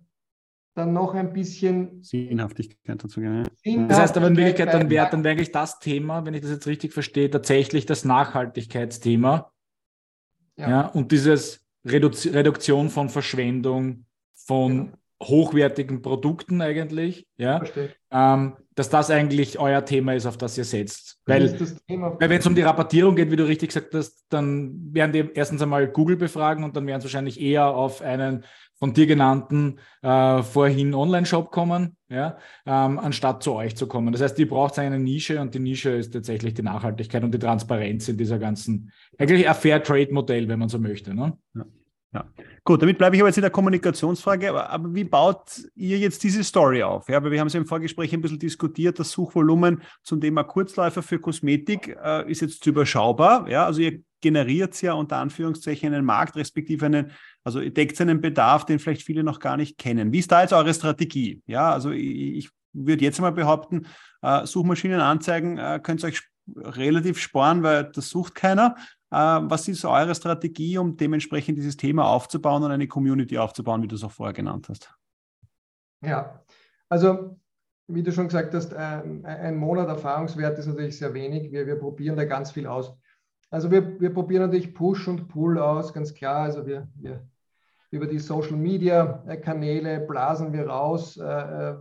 [0.75, 3.43] dann noch ein bisschen Sinnhaftigkeit dazu geben.
[3.87, 6.51] Das heißt aber in Wirklichkeit, dann wäre dann wär eigentlich das Thema, wenn ich das
[6.51, 9.51] jetzt richtig verstehe, tatsächlich das Nachhaltigkeitsthema.
[10.57, 10.69] Ja.
[10.69, 14.05] ja und dieses Redu Reduktion von Verschwendung,
[14.35, 14.93] von ja.
[15.21, 17.27] Hochwertigen Produkten eigentlich.
[17.37, 17.61] Ja.
[18.11, 21.19] Ähm, dass das eigentlich euer Thema ist, auf das ihr setzt.
[21.25, 25.11] Weil, weil wenn es um die Rabattierung geht, wie du richtig gesagt hast, dann werden
[25.11, 28.45] die erstens einmal Google befragen und dann werden sie wahrscheinlich eher auf einen
[28.79, 34.13] von dir genannten äh, vorhin Online-Shop kommen, ja, ähm, anstatt zu euch zu kommen.
[34.13, 37.39] Das heißt, ihr braucht eine Nische und die Nische ist tatsächlich die Nachhaltigkeit und die
[37.39, 41.13] Transparenz in dieser ganzen, eigentlich ein Fair Trade-Modell, wenn man so möchte.
[41.13, 41.37] Ne?
[41.53, 41.65] Ja.
[42.11, 42.25] Ja.
[42.63, 44.49] Gut, damit bleibe ich aber jetzt in der Kommunikationsfrage.
[44.49, 47.07] Aber, aber, wie baut ihr jetzt diese Story auf?
[47.07, 48.97] Ja, weil wir haben es im Vorgespräch ein bisschen diskutiert.
[48.97, 53.47] Das Suchvolumen zum Thema Kurzläufer für Kosmetik äh, ist jetzt überschaubar.
[53.47, 57.11] Ja, also ihr generiert ja unter Anführungszeichen einen Markt, respektive einen,
[57.43, 60.11] also ihr deckt einen Bedarf, den vielleicht viele noch gar nicht kennen.
[60.11, 61.43] Wie ist da jetzt eure Strategie?
[61.45, 63.85] Ja, also ich, ich würde jetzt mal behaupten,
[64.23, 66.23] äh, Suchmaschinenanzeigen äh, könnt ihr euch
[66.55, 68.75] relativ sparen, weil das sucht keiner.
[69.11, 73.87] Äh, was ist eure Strategie, um dementsprechend dieses Thema aufzubauen und eine Community aufzubauen, wie
[73.87, 74.93] du es auch vorher genannt hast?
[76.01, 76.43] Ja,
[76.87, 77.37] also
[77.87, 81.51] wie du schon gesagt hast, ein Monat Erfahrungswert ist natürlich sehr wenig.
[81.51, 82.95] Wir, wir probieren da ganz viel aus.
[83.49, 86.43] Also wir, wir probieren natürlich Push und Pull aus, ganz klar.
[86.43, 87.27] Also wir, wir
[87.89, 91.23] über die Social Media Kanäle blasen wir raus, äh,
[91.71, 91.75] äh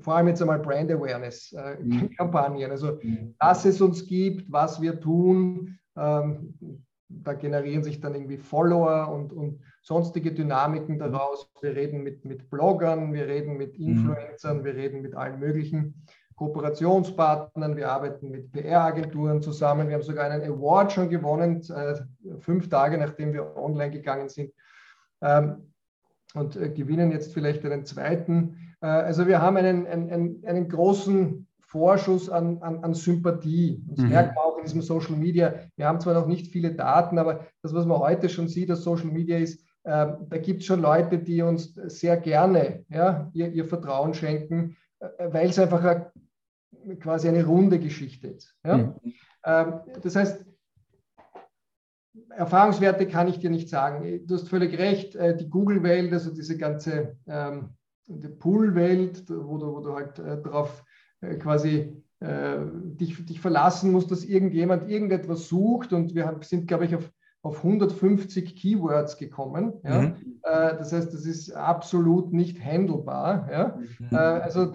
[0.00, 2.10] vor allem jetzt einmal Brand Awareness äh, mhm.
[2.16, 2.70] Kampagnen.
[2.70, 3.34] Also, mhm.
[3.40, 9.32] dass es uns gibt, was wir tun, ähm, da generieren sich dann irgendwie Follower und,
[9.32, 11.50] und sonstige Dynamiken daraus.
[11.62, 13.88] Wir reden mit, mit Bloggern, wir reden mit mhm.
[13.88, 19.88] Influencern, wir reden mit allen möglichen Kooperationspartnern, wir arbeiten mit PR-Agenturen zusammen.
[19.88, 21.94] Wir haben sogar einen Award schon gewonnen, äh,
[22.40, 24.52] fünf Tage nachdem wir online gegangen sind.
[25.20, 25.72] Ähm,
[26.34, 28.74] und äh, gewinnen jetzt vielleicht einen zweiten.
[28.80, 33.82] Äh, also wir haben einen, einen, einen großen Vorschuss an, an, an Sympathie.
[33.88, 34.08] Das mhm.
[34.08, 35.54] merkt man auch in diesem Social Media.
[35.76, 38.82] Wir haben zwar noch nicht viele Daten, aber das, was man heute schon sieht, dass
[38.82, 43.52] Social Media ist, äh, da gibt es schon Leute, die uns sehr gerne ja, ihr,
[43.52, 48.56] ihr Vertrauen schenken, äh, weil es einfach eine, quasi eine runde Geschichte ist.
[48.64, 48.78] Ja?
[48.78, 48.94] Mhm.
[49.44, 50.46] Ähm, das heißt,
[52.30, 54.26] Erfahrungswerte kann ich dir nicht sagen.
[54.26, 57.74] Du hast völlig recht, äh, die Google-Welt, also diese ganze ähm,
[58.38, 60.87] Pool-Welt, wo du, wo du halt äh, darauf äh,
[61.20, 66.96] quasi äh, dich, dich verlassen musst, dass irgendjemand irgendetwas sucht und wir sind, glaube ich,
[66.96, 67.10] auf,
[67.42, 69.74] auf 150 Keywords gekommen.
[69.84, 70.02] Ja?
[70.02, 70.14] Mhm.
[70.42, 73.48] Äh, das heißt, das ist absolut nicht handelbar.
[73.50, 73.78] Ja?
[73.98, 74.08] Mhm.
[74.10, 74.66] Äh, also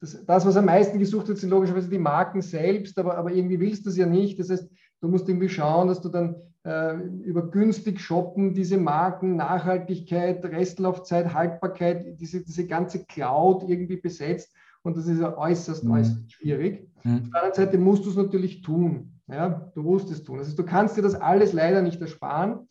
[0.00, 3.60] das, das, was am meisten gesucht wird, sind logischerweise die Marken selbst, aber, aber irgendwie
[3.60, 4.38] willst du es ja nicht.
[4.38, 4.68] Das heißt,
[5.00, 11.32] du musst irgendwie schauen, dass du dann äh, über günstig shoppen diese Marken, Nachhaltigkeit, Restlaufzeit,
[11.32, 14.54] Haltbarkeit, diese, diese ganze Cloud irgendwie besetzt.
[14.84, 15.92] Und das ist ja äußerst, mhm.
[15.92, 16.88] äußerst schwierig.
[17.02, 17.14] Mhm.
[17.14, 19.20] Auf der anderen Seite musst du es natürlich tun.
[19.26, 20.38] Ja, du musst es tun.
[20.38, 22.68] Heißt, du kannst dir das alles leider nicht ersparen.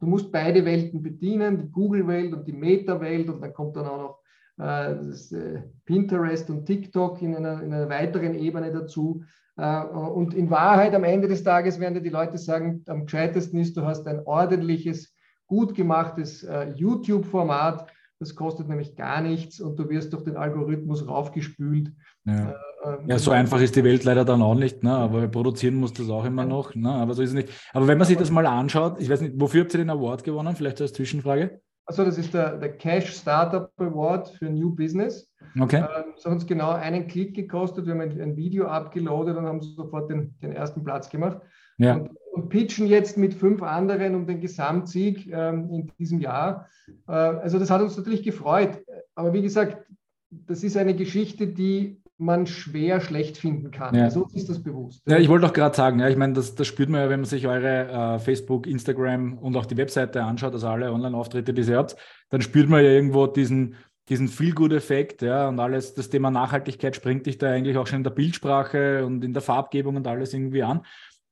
[0.00, 3.28] Du musst beide Welten bedienen, die Google-Welt und die Meta-Welt.
[3.28, 4.18] Und dann kommt dann auch noch
[4.64, 9.22] äh, das, äh, Pinterest und TikTok in einer, in einer weiteren Ebene dazu.
[9.58, 13.60] Äh, und in Wahrheit am Ende des Tages werden dir die Leute sagen, am gescheitesten
[13.60, 15.14] ist, du hast ein ordentliches,
[15.46, 17.90] gut gemachtes äh, YouTube-Format,
[18.20, 21.92] das kostet nämlich gar nichts und du wirst durch den Algorithmus raufgespült.
[22.24, 22.50] Ja.
[22.50, 22.54] Äh,
[22.84, 24.92] ähm, ja, so einfach ist die Welt leider dann auch nicht, ne?
[24.92, 26.74] aber produzieren muss das auch immer noch.
[26.74, 26.90] Ne?
[26.90, 27.50] Aber so ist es nicht.
[27.72, 30.24] Aber wenn man sich das mal anschaut, ich weiß nicht, wofür habt ihr den Award
[30.24, 30.54] gewonnen?
[30.56, 31.60] Vielleicht als Zwischenfrage.
[31.86, 35.30] Also das ist der, der Cash Startup Award für New Business.
[35.60, 35.78] Okay.
[35.78, 37.86] Ähm, das hat uns genau einen Klick gekostet.
[37.86, 41.40] Wir haben ein, ein Video abgeloadet und haben sofort den, den ersten Platz gemacht.
[41.78, 41.96] Ja.
[41.96, 46.68] Und, und, pitchen jetzt mit fünf anderen um den Gesamtsieg ähm, in diesem Jahr.
[47.08, 48.82] Äh, also das hat uns natürlich gefreut.
[49.14, 49.86] Aber wie gesagt,
[50.30, 53.94] das ist eine Geschichte, die man schwer schlecht finden kann.
[53.94, 54.10] Ja.
[54.10, 55.02] So ist das bewusst.
[55.06, 57.20] Ja, ich wollte auch gerade sagen, ja, ich meine, das, das spürt man ja, wenn
[57.20, 61.62] man sich eure äh, Facebook, Instagram und auch die Webseite anschaut, also alle Online-Auftritte, die
[61.62, 61.96] ihr habt,
[62.30, 63.74] dann spürt man ja irgendwo diesen,
[64.08, 68.04] diesen Feel-Good-Effekt, ja, und alles, das Thema Nachhaltigkeit springt dich da eigentlich auch schon in
[68.04, 70.82] der Bildsprache und in der Farbgebung und alles irgendwie an.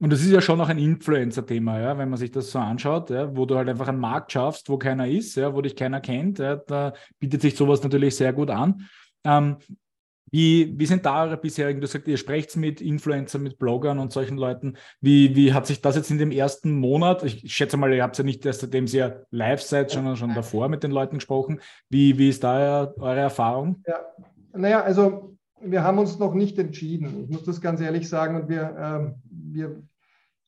[0.03, 3.11] Und das ist ja schon noch ein Influencer-Thema, ja, wenn man sich das so anschaut,
[3.11, 6.01] ja, wo du halt einfach einen Markt schaffst, wo keiner ist, ja, wo dich keiner
[6.01, 8.89] kennt, ja, da bietet sich sowas natürlich sehr gut an.
[9.23, 9.59] Ähm,
[10.33, 14.13] wie, wie sind da eure bisherigen, du sagst, ihr sprecht mit Influencern, mit Bloggern und
[14.13, 14.77] solchen Leuten.
[15.01, 18.19] Wie, wie hat sich das jetzt in dem ersten Monat, ich schätze mal, ihr habt
[18.19, 21.61] ja nicht erst seitdem ihr live seid, sondern schon davor mit den Leuten gesprochen.
[21.89, 23.85] Wie, wie ist da eure Erfahrung?
[23.87, 24.01] Ja,
[24.53, 27.23] naja, also wir haben uns noch nicht entschieden.
[27.23, 28.35] Ich muss das ganz ehrlich sagen.
[28.35, 29.81] Und wir, ähm, wir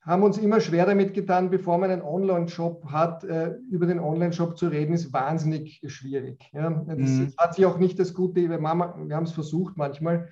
[0.04, 4.58] haben uns immer schwer damit getan, bevor man einen Online-Shop hat, äh, über den Online-Shop
[4.58, 6.50] zu reden, ist wahnsinnig schwierig.
[6.52, 6.70] Ja?
[6.70, 7.32] Das mhm.
[7.38, 10.28] hat sich auch nicht das Gute, wir, haben es versucht manchmal.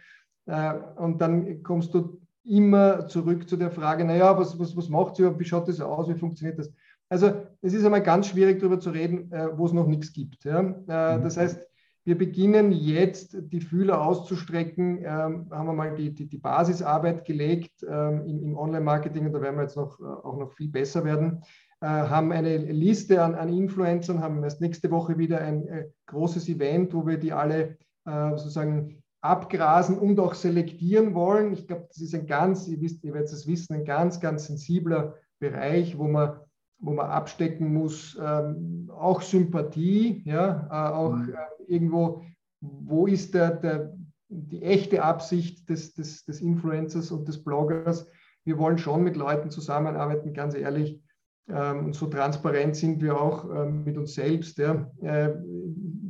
[0.47, 5.17] Äh, und dann kommst du immer zurück zu der Frage, naja, was, was, was macht
[5.17, 6.71] sie, wie schaut das aus, wie funktioniert das?
[7.09, 10.45] Also es ist einmal ganz schwierig darüber zu reden, äh, wo es noch nichts gibt.
[10.45, 10.63] Ja?
[10.63, 10.85] Mhm.
[10.87, 11.67] Das heißt,
[12.05, 17.85] wir beginnen jetzt die Fühler auszustrecken, ähm, haben wir mal die, die, die Basisarbeit gelegt
[17.89, 21.05] ähm, im, im Online-Marketing und da werden wir jetzt noch, äh, auch noch viel besser
[21.05, 21.43] werden.
[21.81, 26.49] Äh, haben eine Liste an, an Influencern, haben erst nächste Woche wieder ein äh, großes
[26.49, 31.53] Event, wo wir die alle äh, sozusagen abgrasen und auch selektieren wollen.
[31.53, 34.47] Ich glaube, das ist ein ganz, ihr wisst, ihr werdet es wissen, ein ganz, ganz
[34.47, 36.41] sensibler Bereich, wo man
[36.83, 41.33] wo man abstecken muss, ähm, auch Sympathie, ja, äh, auch mhm.
[41.33, 42.25] äh, irgendwo,
[42.61, 43.95] wo ist der, der,
[44.29, 48.09] die echte Absicht des, des, des Influencers und des Bloggers.
[48.45, 51.01] Wir wollen schon mit Leuten zusammenarbeiten, ganz ehrlich.
[51.49, 54.59] Ähm, und so transparent sind wir auch ähm, mit uns selbst.
[54.59, 54.91] Ja.
[55.01, 55.35] Äh,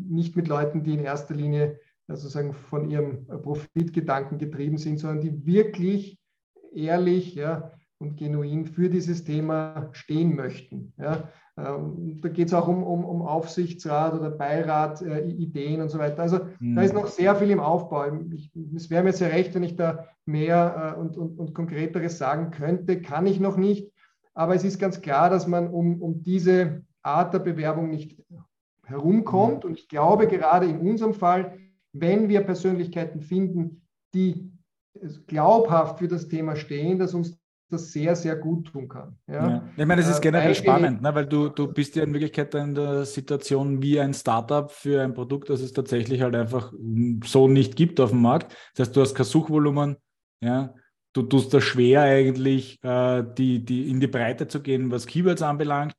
[0.09, 5.47] nicht mit Leuten, die in erster Linie sozusagen von ihrem Profitgedanken getrieben sind, sondern die
[5.47, 6.19] wirklich
[6.75, 7.73] ehrlich, ja,
[8.03, 10.93] und genuin für dieses Thema stehen möchten.
[10.99, 11.29] Ja.
[11.57, 15.99] Ähm, da geht es auch um, um, um, Aufsichtsrat oder Beirat, äh, Ideen und so
[15.99, 16.23] weiter.
[16.23, 16.77] Also mhm.
[16.77, 18.07] da ist noch sehr viel im Aufbau.
[18.33, 22.17] Ich, es wäre mir sehr recht, wenn ich da mehr äh, und, und, und konkreteres
[22.17, 23.03] sagen könnte.
[23.03, 23.93] Kann ich noch nicht.
[24.35, 28.23] Aber es ist ganz klar, dass man um, um diese Art der Bewerbung nicht
[28.87, 29.65] herumkommt.
[29.65, 29.71] Mhm.
[29.71, 31.59] Und ich glaube, gerade in unserem Fall,
[31.93, 33.83] wenn wir Persönlichkeiten finden,
[34.15, 34.53] die
[35.27, 37.42] glaubhaft für das Thema stehen, dass uns
[37.73, 39.17] das sehr, sehr gut tun kann.
[39.27, 39.49] Ja?
[39.49, 39.69] ja.
[39.77, 41.15] Ich meine, es ist äh, generell spannend, ne?
[41.15, 45.15] weil du, du bist ja in Wirklichkeit in der Situation wie ein Startup für ein
[45.15, 46.73] Produkt, das es tatsächlich halt einfach
[47.25, 48.57] so nicht gibt auf dem Markt.
[48.75, 49.97] Das heißt, du hast kein Suchvolumen,
[50.41, 50.75] ja,
[51.13, 55.43] du tust da schwer eigentlich, äh, die, die in die Breite zu gehen, was Keywords
[55.43, 55.95] anbelangt.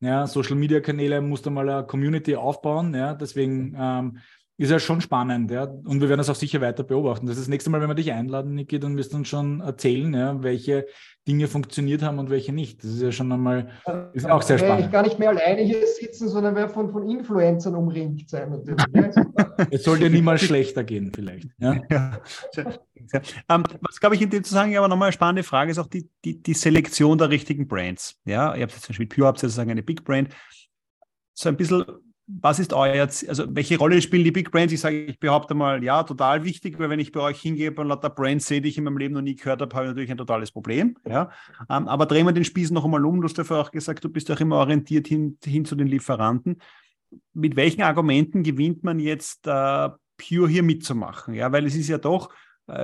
[0.00, 2.94] Ja, Social Media Kanäle musst du mal eine Community aufbauen.
[2.94, 4.18] Ja, deswegen ähm,
[4.56, 5.64] ist ja schon spannend, ja.
[5.64, 7.26] Und wir werden das auch sicher weiter beobachten.
[7.26, 9.60] Das ist das nächste Mal, wenn wir dich einladen, Niki, dann wirst du uns schon
[9.60, 10.86] erzählen, ja, welche
[11.26, 12.84] Dinge funktioniert haben und welche nicht.
[12.84, 13.70] Das ist ja schon einmal,
[14.12, 14.86] ist auch sehr spannend.
[14.86, 19.16] Ich gar nicht mehr alleine hier sitzen, sondern wer von, von Influencern umringt sein natürlich.
[19.70, 21.48] es soll dir niemals schlechter gehen, vielleicht.
[21.58, 21.80] Ja?
[21.90, 22.18] ja.
[23.50, 26.08] Ähm, was, glaube ich, in dem Zusammenhang aber nochmal eine spannende Frage ist auch die,
[26.24, 28.18] die, die Selektion der richtigen Brands.
[28.24, 30.30] Ja, ihr habt jetzt zum Beispiel Pure, habt sozusagen eine Big Brand.
[31.34, 31.84] So ein bisschen
[32.26, 34.72] was ist euer, also welche Rolle spielen die Big Brands?
[34.72, 37.88] Ich sage, ich behaupte mal, ja, total wichtig, weil wenn ich bei euch hingehe und
[37.88, 40.10] lauter Brands sehe, die ich in meinem Leben noch nie gehört habe, habe ich natürlich
[40.10, 40.96] ein totales Problem.
[41.06, 41.30] Ja?
[41.68, 43.20] Ähm, aber drehen wir den Spieß noch einmal um.
[43.20, 46.60] Du hast vorher auch gesagt, du bist auch immer orientiert hin, hin zu den Lieferanten.
[47.34, 51.34] Mit welchen Argumenten gewinnt man jetzt äh, Pure hier mitzumachen?
[51.34, 52.30] Ja, weil es ist ja doch,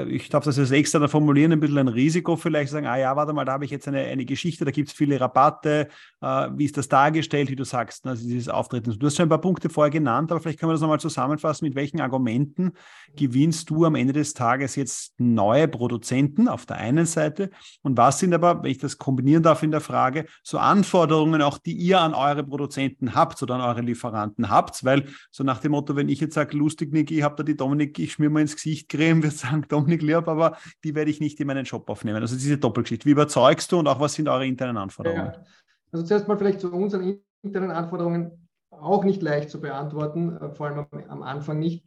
[0.09, 3.33] ich darf das jetzt extra formulieren, ein bisschen ein Risiko vielleicht sagen, ah ja, warte
[3.33, 5.89] mal, da habe ich jetzt eine, eine Geschichte, da gibt es viele Rabatte,
[6.21, 8.99] äh, wie ist das dargestellt, wie du sagst, also dieses Auftreten.
[8.99, 11.65] Du hast schon ein paar Punkte vorher genannt, aber vielleicht können wir das nochmal zusammenfassen,
[11.65, 12.73] mit welchen Argumenten
[13.17, 17.51] gewinnst du am Ende des Tages jetzt neue Produzenten auf der einen Seite?
[17.81, 21.57] Und was sind aber, wenn ich das kombinieren darf in der Frage, so Anforderungen auch,
[21.57, 25.73] die ihr an eure Produzenten habt oder an eure Lieferanten habt, weil so nach dem
[25.73, 28.41] Motto, wenn ich jetzt sage, lustig, Niki, ich habe da die Dominik, ich schmier mal
[28.41, 31.89] ins Gesicht Creme, wir sagen, Dominik Lieb, aber die werde ich nicht in meinen Shop
[31.89, 32.21] aufnehmen.
[32.21, 33.07] Also diese Doppelgeschichte.
[33.07, 35.33] Wie überzeugst du und auch was sind eure internen Anforderungen?
[35.33, 35.45] Ja.
[35.93, 40.67] Also zuerst mal vielleicht zu unseren internen Anforderungen auch nicht leicht zu beantworten, äh, vor
[40.67, 41.85] allem am Anfang nicht,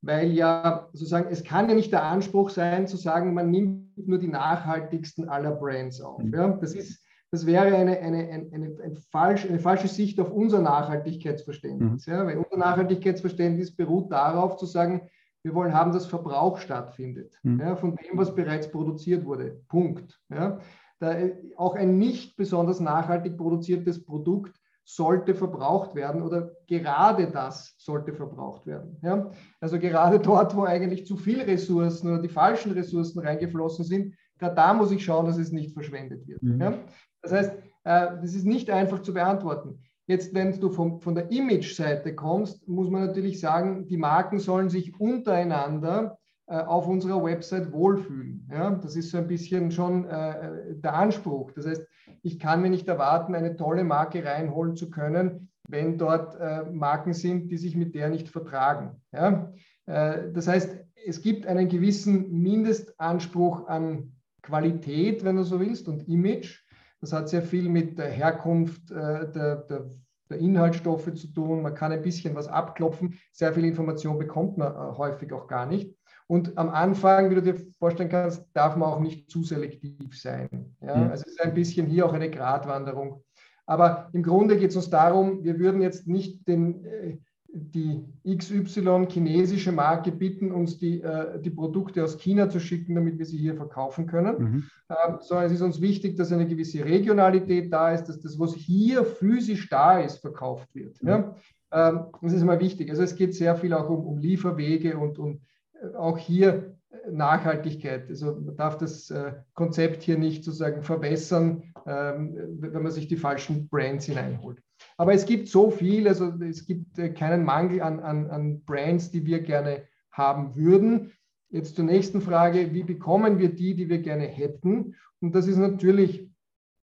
[0.00, 4.18] weil ja sozusagen es kann ja nicht der Anspruch sein zu sagen, man nimmt nur
[4.18, 6.22] die nachhaltigsten aller Brands auf.
[6.22, 6.34] Mhm.
[6.34, 6.48] Ja?
[6.48, 7.02] Das ist
[7.32, 12.06] das wäre eine, eine, eine, eine, falsch, eine falsche Sicht auf unser Nachhaltigkeitsverständnis.
[12.06, 12.12] Mhm.
[12.12, 12.26] Ja?
[12.26, 15.08] Weil unser Nachhaltigkeitsverständnis beruht darauf, zu sagen,
[15.42, 17.60] wir wollen haben, dass Verbrauch stattfindet, mhm.
[17.60, 19.60] ja, von dem, was bereits produziert wurde.
[19.68, 20.20] Punkt.
[20.30, 20.60] Ja.
[21.00, 21.16] Da,
[21.56, 28.66] auch ein nicht besonders nachhaltig produziertes Produkt sollte verbraucht werden oder gerade das sollte verbraucht
[28.66, 28.98] werden.
[29.02, 29.30] Ja.
[29.60, 34.54] Also gerade dort, wo eigentlich zu viele Ressourcen oder die falschen Ressourcen reingeflossen sind, gerade
[34.54, 36.42] da muss ich schauen, dass es nicht verschwendet wird.
[36.42, 36.74] Mhm.
[37.22, 37.52] Das heißt,
[37.84, 39.82] äh, das ist nicht einfach zu beantworten.
[40.06, 44.68] Jetzt, wenn du vom, von der Image-Seite kommst, muss man natürlich sagen, die Marken sollen
[44.68, 48.48] sich untereinander äh, auf unserer Website wohlfühlen.
[48.50, 48.70] Ja?
[48.70, 51.52] Das ist so ein bisschen schon äh, der Anspruch.
[51.52, 51.86] Das heißt,
[52.22, 57.14] ich kann mir nicht erwarten, eine tolle Marke reinholen zu können, wenn dort äh, Marken
[57.14, 59.00] sind, die sich mit der nicht vertragen.
[59.12, 59.52] Ja?
[59.86, 60.76] Äh, das heißt,
[61.06, 66.61] es gibt einen gewissen Mindestanspruch an Qualität, wenn du so willst, und Image.
[67.02, 69.90] Das hat sehr viel mit der Herkunft äh, der, der,
[70.30, 71.60] der, Inhaltsstoffe zu tun.
[71.60, 73.18] Man kann ein bisschen was abklopfen.
[73.32, 75.94] Sehr viel Information bekommt man äh, häufig auch gar nicht.
[76.28, 80.76] Und am Anfang, wie du dir vorstellen kannst, darf man auch nicht zu selektiv sein.
[80.80, 80.96] Ja?
[80.96, 81.10] Mhm.
[81.10, 83.24] Also es ist ein bisschen hier auch eine Gratwanderung.
[83.66, 87.18] Aber im Grunde geht es uns darum, wir würden jetzt nicht den, äh,
[87.54, 93.18] die XY chinesische Marke bitten, uns die, äh, die Produkte aus China zu schicken, damit
[93.18, 94.38] wir sie hier verkaufen können.
[94.38, 94.64] Mhm.
[94.88, 98.54] Ähm, sondern es ist uns wichtig, dass eine gewisse Regionalität da ist, dass das, was
[98.54, 101.02] hier physisch da ist, verkauft wird.
[101.02, 101.08] Mhm.
[101.08, 101.36] Ja?
[101.72, 102.88] Ähm, das ist immer wichtig.
[102.90, 105.42] Also es geht sehr viel auch um, um Lieferwege und, und
[105.74, 106.74] äh, auch hier
[107.10, 108.08] Nachhaltigkeit.
[108.08, 113.16] Also man darf das äh, Konzept hier nicht sozusagen verwässern, ähm, wenn man sich die
[113.16, 114.62] falschen Brands hineinholt.
[114.96, 119.10] Aber es gibt so viel, also es gibt äh, keinen Mangel an, an, an Brands,
[119.10, 121.12] die wir gerne haben würden.
[121.50, 124.96] Jetzt zur nächsten Frage, wie bekommen wir die, die wir gerne hätten?
[125.20, 126.28] Und das ist natürlich,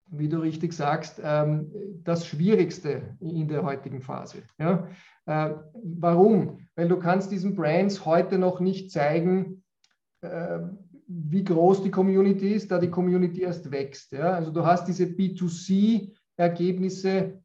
[0.07, 1.71] wie du richtig sagst, ähm,
[2.03, 4.43] das Schwierigste in der heutigen Phase.
[4.57, 4.87] Ja?
[5.25, 5.55] Äh,
[5.99, 6.59] warum?
[6.75, 9.63] Weil du kannst diesen Brands heute noch nicht zeigen,
[10.21, 10.59] äh,
[11.07, 14.13] wie groß die Community ist, da die Community erst wächst.
[14.13, 14.31] Ja?
[14.31, 17.42] Also du hast diese B2C-Ergebnisse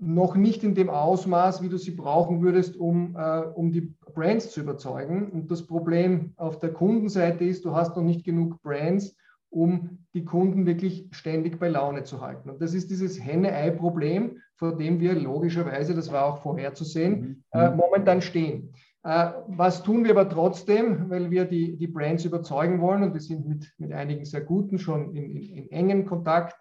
[0.00, 4.50] noch nicht in dem Ausmaß, wie du sie brauchen würdest, um, äh, um die Brands
[4.50, 5.30] zu überzeugen.
[5.30, 9.16] Und das Problem auf der Kundenseite ist, du hast noch nicht genug Brands,
[9.50, 12.50] um die Kunden wirklich ständig bei Laune zu halten.
[12.50, 17.60] Und das ist dieses Henne-Ei-Problem, vor dem wir logischerweise, das war auch vorherzusehen, mhm.
[17.60, 18.74] äh, momentan stehen.
[19.04, 23.20] Äh, was tun wir aber trotzdem, weil wir die, die Brands überzeugen wollen und wir
[23.20, 26.56] sind mit, mit einigen sehr guten schon in, in, in engen Kontakt.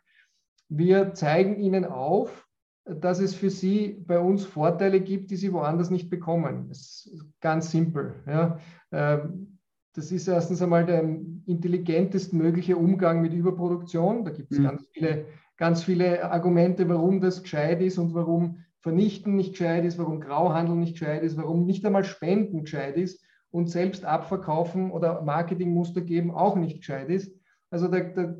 [0.69, 2.46] Wir zeigen ihnen auf,
[2.89, 6.67] dass es für sie bei uns Vorteile gibt, die sie woanders nicht bekommen.
[6.69, 8.15] Das ist ganz simpel.
[8.25, 8.59] Ja.
[8.91, 9.57] Ähm,
[9.93, 11.03] das ist erstens einmal der
[11.47, 14.23] intelligentest mögliche Umgang mit Überproduktion.
[14.25, 14.63] Da gibt es mhm.
[14.63, 15.25] ganz, viele,
[15.57, 20.75] ganz viele Argumente, warum das gescheit ist und warum Vernichten nicht gescheit ist, warum Grauhandel
[20.75, 26.31] nicht gescheit ist, warum nicht einmal Spenden gescheit ist und selbst abverkaufen oder Marketingmuster geben
[26.31, 27.35] auch nicht gescheit ist.
[27.71, 28.37] Also, der, der,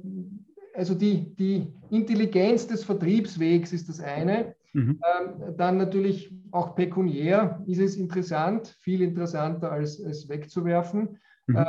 [0.78, 4.56] also die, die Intelligenz des Vertriebswegs ist das eine.
[4.74, 5.02] Mhm.
[5.20, 11.18] Ähm, dann natürlich auch pekuniär ist es interessant, viel interessanter als es wegzuwerfen.
[11.48, 11.56] Mhm.
[11.56, 11.66] Äh,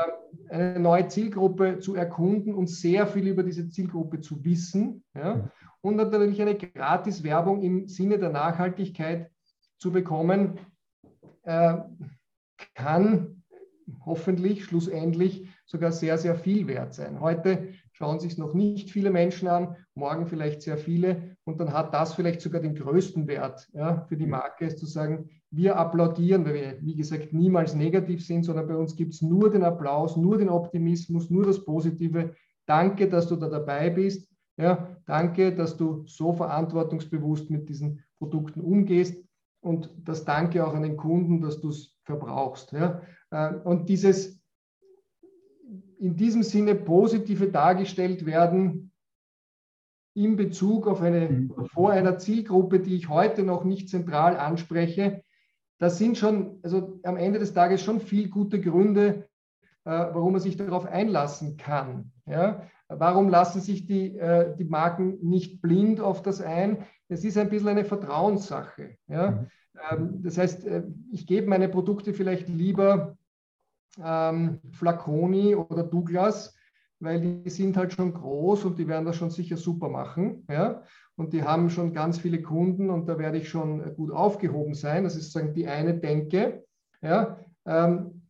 [0.51, 5.03] eine neue Zielgruppe zu erkunden und sehr viel über diese Zielgruppe zu wissen.
[5.15, 5.37] Ja?
[5.37, 5.51] Mhm.
[5.81, 9.31] Und natürlich eine Gratis-Werbung im Sinne der Nachhaltigkeit
[9.79, 10.61] zu bekommen,
[11.45, 11.77] äh,
[12.75, 13.43] kann
[14.05, 17.21] hoffentlich schlussendlich sogar sehr, sehr viel wert sein.
[17.21, 17.69] Heute
[17.99, 21.37] schauen sich noch nicht viele Menschen an, morgen vielleicht sehr viele.
[21.43, 24.31] Und dann hat das vielleicht sogar den größten Wert ja, für die mhm.
[24.31, 28.77] Marke, ist zu sagen, wir applaudieren, weil wir, wie gesagt, niemals negativ sind, sondern bei
[28.77, 32.35] uns gibt es nur den Applaus, nur den Optimismus, nur das Positive.
[32.67, 34.29] Danke, dass du da dabei bist.
[34.57, 39.25] Ja, danke, dass du so verantwortungsbewusst mit diesen Produkten umgehst.
[39.61, 42.71] Und das Danke auch an den Kunden, dass du es verbrauchst.
[42.71, 43.03] Ja.
[43.33, 44.38] Äh, und dieses
[45.99, 48.93] in diesem Sinne positive dargestellt werden
[50.15, 51.67] in Bezug auf eine, mhm.
[51.73, 55.23] vor einer Zielgruppe, die ich heute noch nicht zentral anspreche.
[55.79, 59.29] Das sind schon, also am Ende des Tages schon viel gute Gründe,
[59.85, 62.11] äh, warum man sich darauf einlassen kann.
[62.27, 62.63] Ja?
[62.89, 66.79] Warum lassen sich die, äh, die Marken nicht blind auf das ein?
[67.09, 68.97] Es ist ein bisschen eine Vertrauenssache.
[69.07, 69.31] Ja?
[69.31, 69.47] Mhm.
[69.91, 70.83] Ähm, das heißt, äh,
[71.13, 73.18] ich gebe meine Produkte vielleicht lieber
[74.03, 76.57] ähm, Flaconi oder Douglas,
[77.01, 80.47] weil die sind halt schon groß und die werden das schon sicher super machen.
[80.51, 80.83] Ja?
[81.17, 85.05] Und die haben schon ganz viele Kunden und da werde ich schon gut aufgehoben sein.
[85.05, 86.65] Das ist sozusagen die eine Denke.
[87.03, 87.39] Ja?
[87.67, 88.23] Ähm,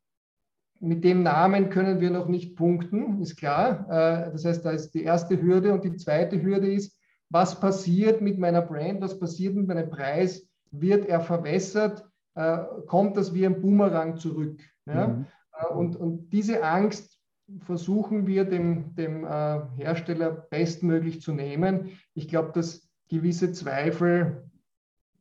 [0.81, 3.87] mit dem Namen können wir noch nicht punkten, ist klar.
[3.89, 6.99] Äh, das heißt, da ist die erste Hürde und die zweite Hürde ist,
[7.31, 10.47] was passiert mit meiner Brand, was passiert mit meinem Preis?
[10.71, 12.05] Wird er verwässert?
[12.35, 14.61] Äh, kommt das wie ein Boomerang zurück?
[14.87, 15.09] Ja?
[15.09, 15.27] Mhm.
[15.59, 17.19] Äh, und, und diese Angst
[17.61, 21.91] versuchen wir dem, dem äh, Hersteller bestmöglich zu nehmen.
[22.15, 24.45] Ich glaube, dass gewisse Zweifel,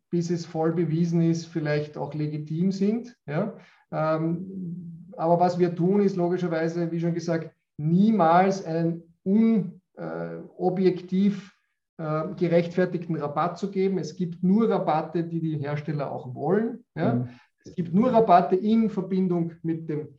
[0.10, 3.18] bis es voll bewiesen ist, vielleicht auch legitim sind.
[3.26, 3.56] Ja?
[3.92, 11.54] Ähm, aber was wir tun, ist logischerweise, wie schon gesagt, niemals einen unobjektiv
[11.98, 13.98] äh, äh, gerechtfertigten Rabatt zu geben.
[13.98, 16.84] Es gibt nur Rabatte, die die Hersteller auch wollen.
[16.96, 17.16] Ja?
[17.16, 17.30] Mhm.
[17.66, 20.10] Es gibt nur Rabatte in Verbindung mit dem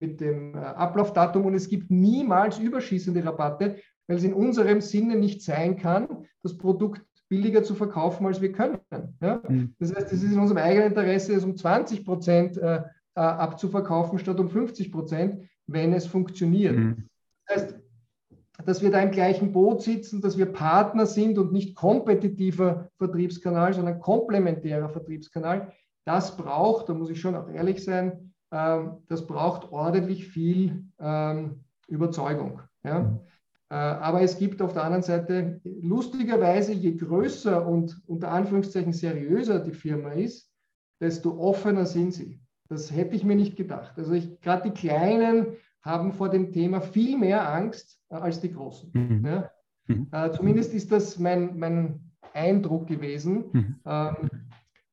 [0.00, 3.76] mit dem äh, Ablaufdatum und es gibt niemals überschießende Rabatte,
[4.06, 8.52] weil es in unserem Sinne nicht sein kann, das Produkt billiger zu verkaufen, als wir
[8.52, 8.78] können.
[9.20, 9.42] Ja?
[9.46, 9.74] Mhm.
[9.78, 12.82] Das heißt, es ist in unserem eigenen Interesse, es um 20 Prozent äh,
[13.14, 16.76] abzuverkaufen statt um 50 Prozent, wenn es funktioniert.
[16.76, 17.08] Mhm.
[17.46, 17.78] Das heißt,
[18.64, 23.72] dass wir da im gleichen Boot sitzen, dass wir Partner sind und nicht kompetitiver Vertriebskanal,
[23.74, 25.72] sondern komplementärer Vertriebskanal,
[26.04, 32.62] das braucht, da muss ich schon auch ehrlich sein, das braucht ordentlich viel ähm, Überzeugung.
[32.82, 33.20] Ja?
[33.70, 39.60] Äh, aber es gibt auf der anderen Seite, lustigerweise, je größer und unter Anführungszeichen seriöser
[39.60, 40.50] die Firma ist,
[41.00, 42.40] desto offener sind sie.
[42.68, 43.98] Das hätte ich mir nicht gedacht.
[43.98, 48.90] Also gerade die Kleinen haben vor dem Thema viel mehr Angst äh, als die Großen.
[48.92, 49.26] Mhm.
[49.26, 49.50] Ja?
[49.86, 50.08] Mhm.
[50.12, 53.44] Äh, zumindest ist das mein, mein Eindruck gewesen.
[53.52, 53.76] Mhm.
[53.84, 54.30] Ähm,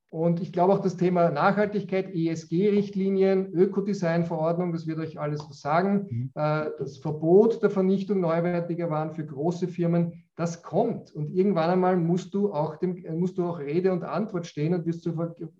[0.08, 6.06] und ich glaube auch das Thema Nachhaltigkeit, ESG-Richtlinien, Ökodesign-Verordnung, das wird euch alles was sagen.
[6.08, 6.30] Mhm.
[6.34, 11.12] Äh, das Verbot der Vernichtung neuwertiger Waren für große Firmen, das kommt.
[11.12, 14.86] Und irgendwann einmal musst du auch, dem, musst du auch Rede und Antwort stehen und
[14.86, 15.02] wirst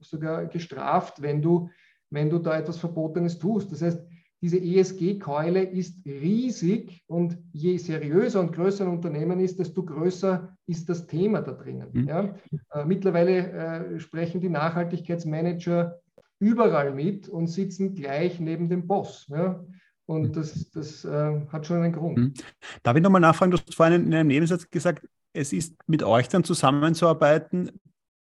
[0.01, 1.69] sogar gestraft, wenn du,
[2.11, 3.73] wenn du da etwas Verbotenes tust.
[3.73, 4.07] Das heißt,
[4.47, 10.89] diese ESG-Keule ist riesig und je seriöser und größer ein Unternehmen ist, desto größer ist
[10.89, 11.89] das Thema da drinnen.
[11.93, 12.09] Mhm.
[12.09, 12.35] Ja?
[12.71, 15.99] Äh, mittlerweile äh, sprechen die Nachhaltigkeitsmanager
[16.39, 19.27] überall mit und sitzen gleich neben dem Boss.
[19.31, 19.65] Ja?
[20.05, 20.33] Und mhm.
[20.35, 22.17] das, das äh, hat schon einen Grund.
[22.17, 22.35] Mhm.
[22.85, 23.51] Darf ich nochmal nachfragen?
[23.51, 27.73] Du hast vorhin in einem Nebensatz gesagt, es ist mit euch dann zusammenzuarbeiten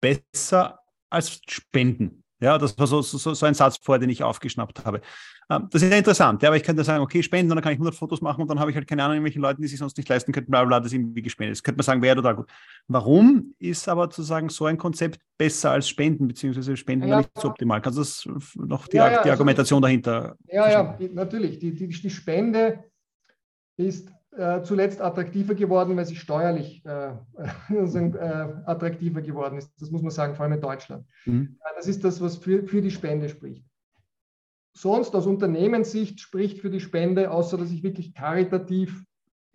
[0.00, 0.78] besser
[1.10, 2.21] als Spenden.
[2.42, 5.00] Ja, das war so, so, so ein Satz vorher, den ich aufgeschnappt habe.
[5.48, 7.72] Ähm, das ist ja interessant, ja, aber ich könnte sagen, okay, spenden und dann kann
[7.72, 9.78] ich 100 Fotos machen und dann habe ich halt keine Ahnung, irgendwelchen Leuten, die sich
[9.78, 11.56] sonst nicht leisten könnten, bla bla, das irgendwie gespendet.
[11.56, 12.50] Das könnte man sagen, wäre total gut.
[12.88, 17.30] Warum ist aber zu sagen, so ein Konzept besser als Spenden, beziehungsweise Spenden ja, nicht
[17.38, 17.80] so optimal?
[17.80, 20.36] Kannst du das noch die, ja, die also Argumentation also, dahinter?
[20.48, 21.60] Ja, ja, natürlich.
[21.60, 22.84] Die, die, die Spende
[23.76, 27.10] ist äh, zuletzt attraktiver geworden, weil sie steuerlich äh,
[27.70, 29.70] äh, attraktiver geworden ist.
[29.78, 31.06] Das muss man sagen, vor allem in Deutschland.
[31.26, 31.58] Mhm.
[31.76, 33.66] Das ist das, was für, für die Spende spricht.
[34.74, 39.04] sonst aus Unternehmenssicht spricht für die Spende, außer dass ich wirklich karitativ,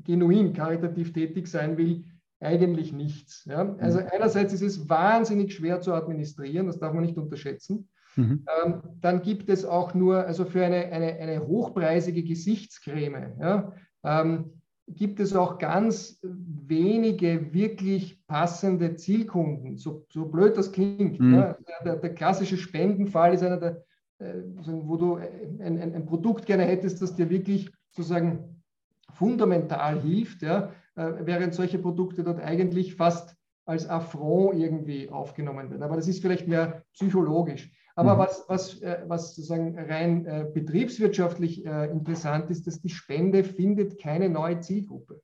[0.04, 2.04] genuin karitativ tätig sein will,
[2.40, 3.46] eigentlich nichts.
[3.46, 3.76] Ja?
[3.80, 4.08] Also mhm.
[4.12, 7.90] einerseits ist es wahnsinnig schwer zu administrieren, das darf man nicht unterschätzen.
[8.16, 8.46] Mhm.
[8.64, 13.74] Ähm, dann gibt es auch nur, also für eine, eine, eine hochpreisige Gesichtscreme, ja,
[14.04, 14.57] ähm,
[14.88, 21.20] gibt es auch ganz wenige wirklich passende Zielkunden, so, so blöd das klingt.
[21.20, 21.34] Mhm.
[21.34, 21.58] Ja.
[21.84, 23.84] Der, der, klassische Spendenfall ist einer der,
[24.20, 28.64] äh, wo du ein, ein, ein, Produkt gerne hättest, das dir wirklich sozusagen
[29.14, 33.36] fundamental hilft, ja, äh, während solche Produkte dort eigentlich fast
[33.66, 35.84] als Affront irgendwie aufgenommen werden.
[35.84, 37.72] Aber das ist vielleicht mehr psychologisch.
[37.98, 38.20] Aber mhm.
[38.20, 44.00] was, was, äh, was sozusagen rein äh, betriebswirtschaftlich äh, interessant ist, dass die Spende findet
[44.00, 45.20] keine neue Zielgruppe.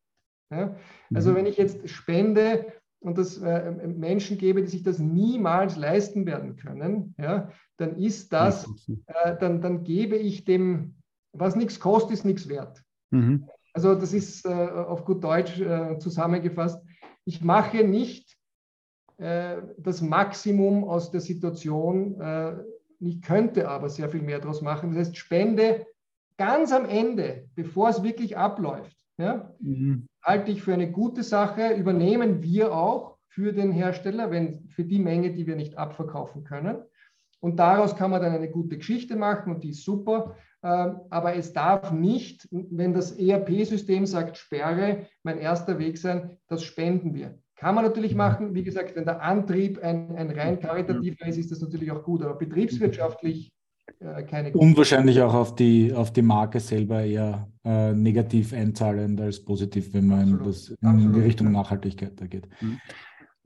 [0.52, 0.76] Ja?
[1.14, 1.36] Also mhm.
[1.36, 6.56] wenn ich jetzt spende und das äh, Menschen gebe, die sich das niemals leisten werden
[6.56, 8.68] können, ja, dann ist das,
[9.06, 10.96] äh, dann, dann gebe ich dem,
[11.32, 12.84] was nichts kostet, ist nichts wert.
[13.12, 13.48] Mhm.
[13.76, 15.60] Also das ist auf gut Deutsch
[15.98, 16.80] zusammengefasst.
[17.26, 18.33] Ich mache nicht
[19.78, 22.20] das Maximum aus der Situation.
[22.20, 22.54] Äh,
[23.00, 24.90] ich könnte aber sehr viel mehr daraus machen.
[24.90, 25.86] Das heißt, Spende
[26.38, 30.08] ganz am Ende, bevor es wirklich abläuft, ja, mhm.
[30.22, 31.74] halte ich für eine gute Sache.
[31.74, 36.78] Übernehmen wir auch für den Hersteller, wenn für die Menge, die wir nicht abverkaufen können.
[37.40, 40.36] Und daraus kann man dann eine gute Geschichte machen und die ist super.
[40.64, 46.64] Ähm, aber es darf nicht, wenn das ERP-System sagt Sperre, mein erster Weg sein, das
[46.64, 47.38] spenden wir.
[47.56, 48.56] Kann man natürlich machen.
[48.56, 52.24] Wie gesagt, wenn der Antrieb ein, ein rein karitativer ist, ist das natürlich auch gut,
[52.24, 53.54] aber betriebswirtschaftlich
[54.00, 54.66] äh, keine gute.
[54.66, 59.94] Und wahrscheinlich auch auf die, auf die Marke selber eher äh, negativ einzahlend als positiv,
[59.94, 62.48] wenn man in, das, in die Richtung Nachhaltigkeit da geht.
[62.62, 62.80] Mhm.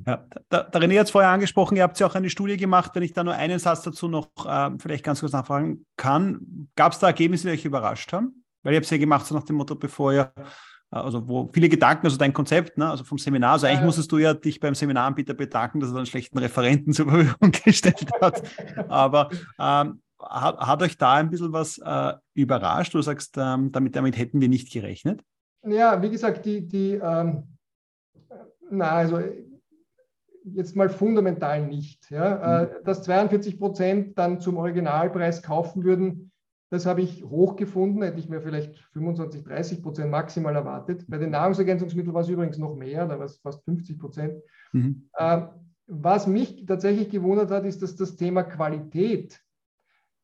[0.06, 2.92] Ja, der, der René hat es vorher angesprochen, ihr habt ja auch eine Studie gemacht,
[2.94, 6.70] wenn ich da nur einen Satz dazu noch äh, vielleicht ganz kurz nachfragen kann.
[6.76, 8.44] Gab es da Ergebnisse, die euch überrascht haben?
[8.64, 10.32] Weil ihr habt es ja gemacht, so nach dem Motto, bevor ihr
[10.90, 13.86] also wo viele Gedanken, also dein Konzept, ne, also vom Seminar, also eigentlich ja.
[13.86, 18.10] musstest du ja dich beim Seminaranbieter bedanken, dass er einen schlechten Referenten zur Verfügung gestellt
[18.22, 18.42] hat.
[18.90, 19.30] Aber
[19.60, 22.94] ähm, hat, hat, euch da ein bisschen was äh, überrascht?
[22.94, 25.22] Du sagst, ähm, damit, damit hätten wir nicht gerechnet?
[25.64, 27.44] Ja, wie gesagt, die, die ähm,
[28.70, 29.22] na, also
[30.44, 32.10] jetzt mal fundamental nicht.
[32.10, 32.66] Ja?
[32.66, 32.70] Mhm.
[32.72, 36.32] Äh, dass 42 Prozent dann zum Originalpreis kaufen würden,
[36.70, 41.06] das habe ich hochgefunden, hätte ich mir vielleicht 25, 30 Prozent maximal erwartet.
[41.08, 44.42] Bei den Nahrungsergänzungsmitteln war es übrigens noch mehr, da war es fast 50 Prozent.
[44.74, 45.10] Mhm.
[45.18, 45.48] Ähm,
[45.88, 49.40] was mich tatsächlich gewundert hat, ist, dass das Thema Qualität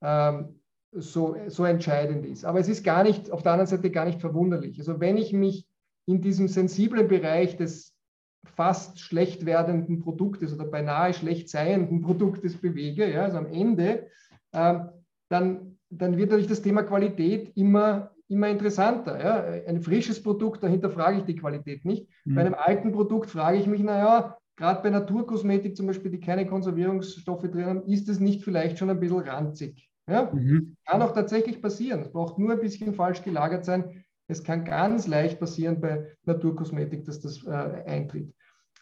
[0.01, 0.59] ähm,
[0.91, 2.43] so, so entscheidend ist.
[2.43, 4.77] Aber es ist gar nicht, auf der anderen Seite gar nicht verwunderlich.
[4.79, 5.67] Also wenn ich mich
[6.05, 7.95] in diesem sensiblen Bereich des
[8.43, 14.07] fast schlecht werdenden Produktes oder beinahe schlecht seienden Produktes bewege, ja, also am Ende,
[14.51, 14.89] ähm,
[15.29, 19.19] dann dann wird natürlich das Thema Qualität immer, immer interessanter.
[19.19, 19.67] Ja?
[19.67, 22.07] Ein frisches Produkt, dahinter frage ich die Qualität nicht.
[22.25, 22.35] Mhm.
[22.35, 26.45] Bei einem alten Produkt frage ich mich, naja, gerade bei Naturkosmetik zum Beispiel, die keine
[26.45, 29.89] Konservierungsstoffe drin haben, ist es nicht vielleicht schon ein bisschen ranzig?
[30.07, 30.31] Ja?
[30.33, 30.75] Mhm.
[30.85, 32.01] Kann auch tatsächlich passieren.
[32.01, 34.03] Es braucht nur ein bisschen falsch gelagert sein.
[34.27, 38.33] Es kann ganz leicht passieren bei Naturkosmetik, dass das äh, eintritt.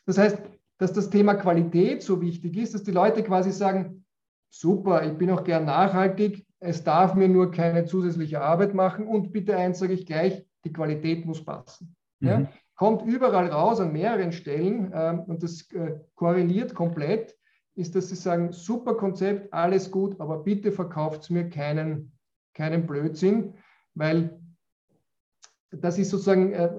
[0.06, 0.38] Das heißt,
[0.78, 4.06] dass das Thema Qualität so wichtig ist, dass die Leute quasi sagen,
[4.50, 9.34] super, ich bin auch gern nachhaltig, es darf mir nur keine zusätzliche Arbeit machen und
[9.34, 11.96] bitte eins sage ich gleich, die Qualität muss passen.
[12.20, 12.28] Mhm.
[12.28, 12.50] Ja?
[12.76, 17.36] Kommt überall raus an mehreren Stellen ähm, und das äh, korreliert komplett,
[17.76, 22.12] ist, dass sie sagen, super Konzept, alles gut, aber bitte verkauft mir keinen,
[22.54, 23.56] keinen Blödsinn,
[23.96, 24.40] weil
[25.72, 26.70] das ist sozusagen, äh,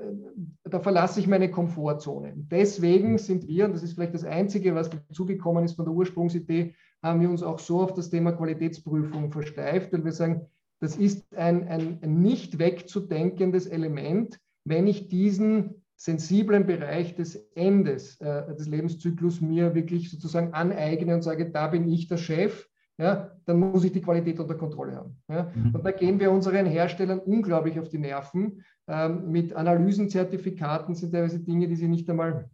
[0.65, 2.35] da verlasse ich meine Komfortzone.
[2.37, 6.75] Deswegen sind wir, und das ist vielleicht das Einzige, was dazugekommen ist von der Ursprungsidee,
[7.03, 10.47] haben wir uns auch so auf das Thema Qualitätsprüfung versteift, weil wir sagen,
[10.81, 18.55] das ist ein, ein, nicht wegzudenkendes Element, wenn ich diesen sensiblen Bereich des Endes äh,
[18.55, 23.59] des Lebenszyklus mir wirklich sozusagen aneigne und sage, da bin ich der Chef, ja, dann
[23.61, 25.17] muss ich die Qualität unter Kontrolle haben.
[25.29, 25.51] Ja.
[25.55, 25.75] Mhm.
[25.75, 28.65] Und da gehen wir unseren Herstellern unglaublich auf die Nerven.
[28.89, 32.51] Ähm, mit Analysenzertifikaten sind teilweise Dinge, die sie nicht einmal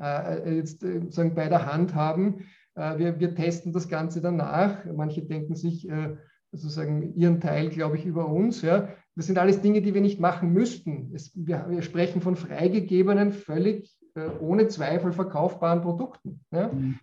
[0.00, 2.46] äh, jetzt äh, sagen, bei der Hand haben.
[2.74, 4.84] Äh, wir, wir, testen das Ganze danach.
[4.84, 6.16] Manche denken sich äh,
[6.52, 8.62] sozusagen ihren Teil, glaube ich, über uns.
[8.62, 8.88] Ja.
[9.16, 11.10] Das sind alles Dinge, die wir nicht machen müssten.
[11.14, 16.40] Es, wir, wir, sprechen von freigegebenen, völlig äh, ohne Zweifel verkaufbaren Produkten.
[16.52, 16.68] Ja.
[16.68, 16.98] Mhm.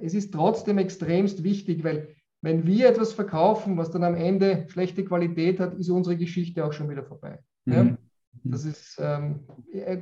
[0.00, 5.04] es ist trotzdem extremst wichtig, weil wenn wir etwas verkaufen, was dann am Ende schlechte
[5.04, 7.40] Qualität hat, ist unsere Geschichte auch schon wieder vorbei.
[7.66, 7.72] Mhm.
[7.74, 7.96] Ja.
[8.44, 9.40] Das ist ähm,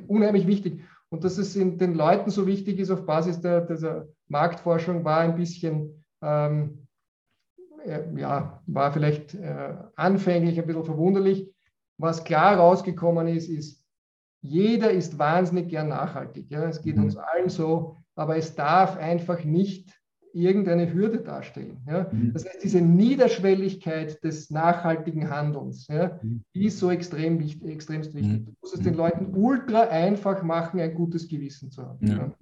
[0.07, 0.83] unheimlich wichtig.
[1.09, 5.37] Und dass es den Leuten so wichtig ist auf Basis der, dieser Marktforschung, war ein
[5.37, 6.87] bisschen ähm,
[8.17, 9.37] ja, war vielleicht
[9.95, 11.49] anfänglich ein bisschen verwunderlich.
[11.97, 13.85] Was klar rausgekommen ist, ist,
[14.41, 16.51] jeder ist wahnsinnig gern nachhaltig.
[16.51, 16.65] Ja?
[16.69, 17.05] Es geht mhm.
[17.05, 19.99] uns allen so, aber es darf einfach nicht
[20.33, 21.79] irgendeine Hürde darstellen.
[21.87, 22.09] Ja?
[22.13, 22.33] Mhm.
[22.33, 26.45] Das heißt, diese Niederschwelligkeit des nachhaltigen Handelns, ja, mhm.
[26.55, 28.41] die ist so extrem wichtig, extremst wichtig.
[28.41, 28.47] Mhm.
[28.47, 32.07] Du musst es den Leuten ultra einfach machen, ein gutes Gewissen zu haben.
[32.07, 32.33] Ja.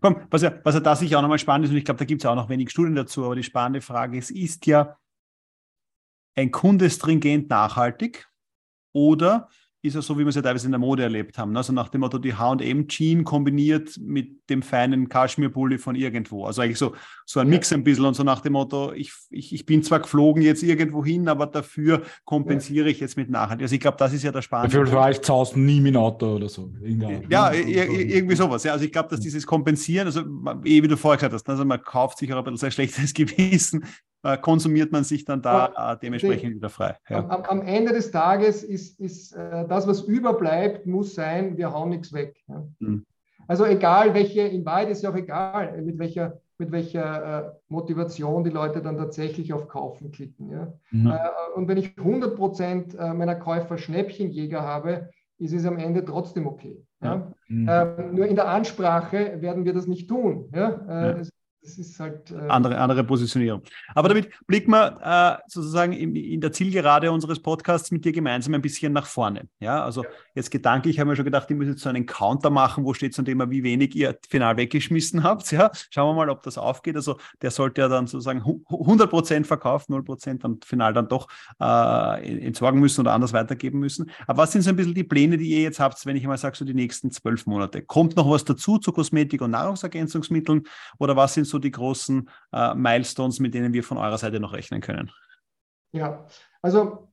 [0.00, 2.04] Komm, was ja, was ja da sicher auch nochmal spannend ist, und ich glaube, da
[2.04, 4.96] gibt es auch noch wenig Studien dazu, aber die spannende Frage ist, ist ja
[6.36, 8.28] ein Kunde stringent nachhaltig
[8.92, 9.48] oder
[9.80, 11.56] ist er so, wie wir es ja teilweise in der Mode erlebt haben.
[11.56, 16.46] Also nach dem Motto, die HM-Jean kombiniert mit dem feinen Kaschmir-Pulli von irgendwo.
[16.46, 17.50] Also eigentlich so, so ein ja.
[17.50, 20.64] Mix ein bisschen und so nach dem Motto, ich, ich, ich bin zwar geflogen jetzt
[20.64, 22.90] irgendwo hin, aber dafür kompensiere ja.
[22.90, 23.62] ich jetzt mit Nachhaltigkeit.
[23.62, 24.76] Also ich glaube, das ist ja der Spannende.
[24.76, 26.72] Dafür war ich zu Hause nie mit Auto oder so.
[27.28, 28.64] Ja, irgendwie sowas.
[28.64, 28.72] Ja.
[28.72, 30.22] Also ich glaube, dass dieses Kompensieren, also
[30.64, 33.14] eh wie du vorher gesagt hast, also man kauft sich auch ein bisschen sein schlechtes
[33.14, 33.84] Gewissen,
[34.40, 36.96] konsumiert man sich dann da äh, dementsprechend wieder frei.
[37.08, 37.18] Ja.
[37.28, 41.90] Am, am, Ende des Tages ist, ist äh, das, was überbleibt, muss sein, wir hauen
[41.90, 42.36] nichts weg.
[42.48, 42.66] Ja.
[42.80, 43.06] Mhm.
[43.46, 48.44] Also egal welche, in Wahrheit ist ja auch egal, mit welcher, mit welcher äh, Motivation
[48.44, 50.50] die Leute dann tatsächlich auf Kaufen klicken.
[50.50, 50.72] Ja?
[50.90, 51.06] Mhm.
[51.06, 51.18] Äh,
[51.54, 56.84] und wenn ich 100 Prozent meiner Käufer Schnäppchenjäger habe, ist es am Ende trotzdem okay.
[57.00, 57.32] Ja?
[57.46, 57.68] Mhm.
[57.70, 60.50] Ähm, nur in der Ansprache werden wir das nicht tun.
[60.52, 61.14] Ja?
[61.20, 61.30] Es
[61.98, 62.30] halt.
[62.30, 63.62] Äh andere, andere Positionierung.
[63.94, 68.54] Aber damit blicken wir äh, sozusagen in, in, der Zielgerade unseres Podcasts mit dir gemeinsam
[68.54, 69.48] ein bisschen nach vorne.
[69.60, 70.10] Ja, also ja.
[70.38, 73.12] Jetzt gedanklich haben wir schon gedacht, ich muss jetzt so einen Counter machen, wo steht
[73.12, 75.50] zum Thema, wie wenig ihr final weggeschmissen habt.
[75.52, 76.96] Ja, schauen wir mal, ob das aufgeht.
[76.96, 81.28] Also der sollte ja dann sozusagen 100 Prozent verkauft, 0 Prozent dann final dann doch
[81.60, 84.10] äh, entsorgen müssen oder anders weitergeben müssen.
[84.26, 86.38] Aber was sind so ein bisschen die Pläne, die ihr jetzt habt, wenn ich mal
[86.38, 87.82] sage, so die nächsten zwölf Monate?
[87.82, 90.62] Kommt noch was dazu zu Kosmetik und Nahrungsergänzungsmitteln
[90.98, 94.52] oder was sind so die großen äh, Milestones, mit denen wir von eurer Seite noch
[94.52, 95.10] rechnen können?
[95.90, 96.26] Ja,
[96.62, 97.07] also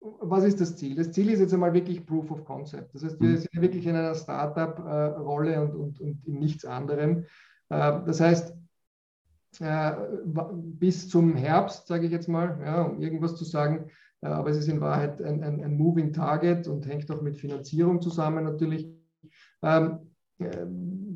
[0.00, 0.94] was ist das Ziel?
[0.94, 2.94] Das Ziel ist jetzt einmal wirklich Proof of Concept.
[2.94, 3.36] Das heißt, wir mhm.
[3.36, 7.24] sind wirklich in einer Startup-Rolle und, und, und in nichts anderem.
[7.68, 8.54] Äh, das heißt,
[9.60, 9.92] äh,
[10.24, 13.90] bis zum Herbst, sage ich jetzt mal, ja, um irgendwas zu sagen,
[14.22, 17.36] äh, aber es ist in Wahrheit ein, ein, ein Moving Target und hängt auch mit
[17.36, 18.88] Finanzierung zusammen natürlich.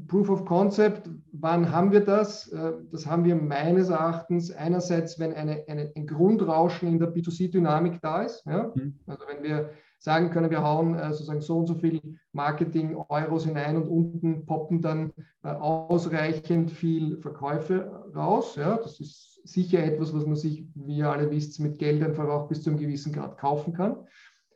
[0.06, 2.48] Proof of Concept, wann haben wir das?
[2.48, 8.00] Äh, das haben wir meines Erachtens einerseits, wenn eine, eine, ein Grundrauschen in der B2C-Dynamik
[8.00, 8.44] da ist.
[8.46, 8.72] Ja?
[8.74, 8.98] Mhm.
[9.06, 12.00] Also wenn wir sagen können, wir hauen äh, sozusagen so und so viel
[12.32, 18.56] Marketing-Euros hinein und unten poppen dann äh, ausreichend viel Verkäufe raus.
[18.56, 18.76] Ja?
[18.76, 22.48] Das ist sicher etwas, was man sich, wie ihr alle wisst, mit Geld einfach auch
[22.48, 23.96] bis zu einem gewissen Grad kaufen kann.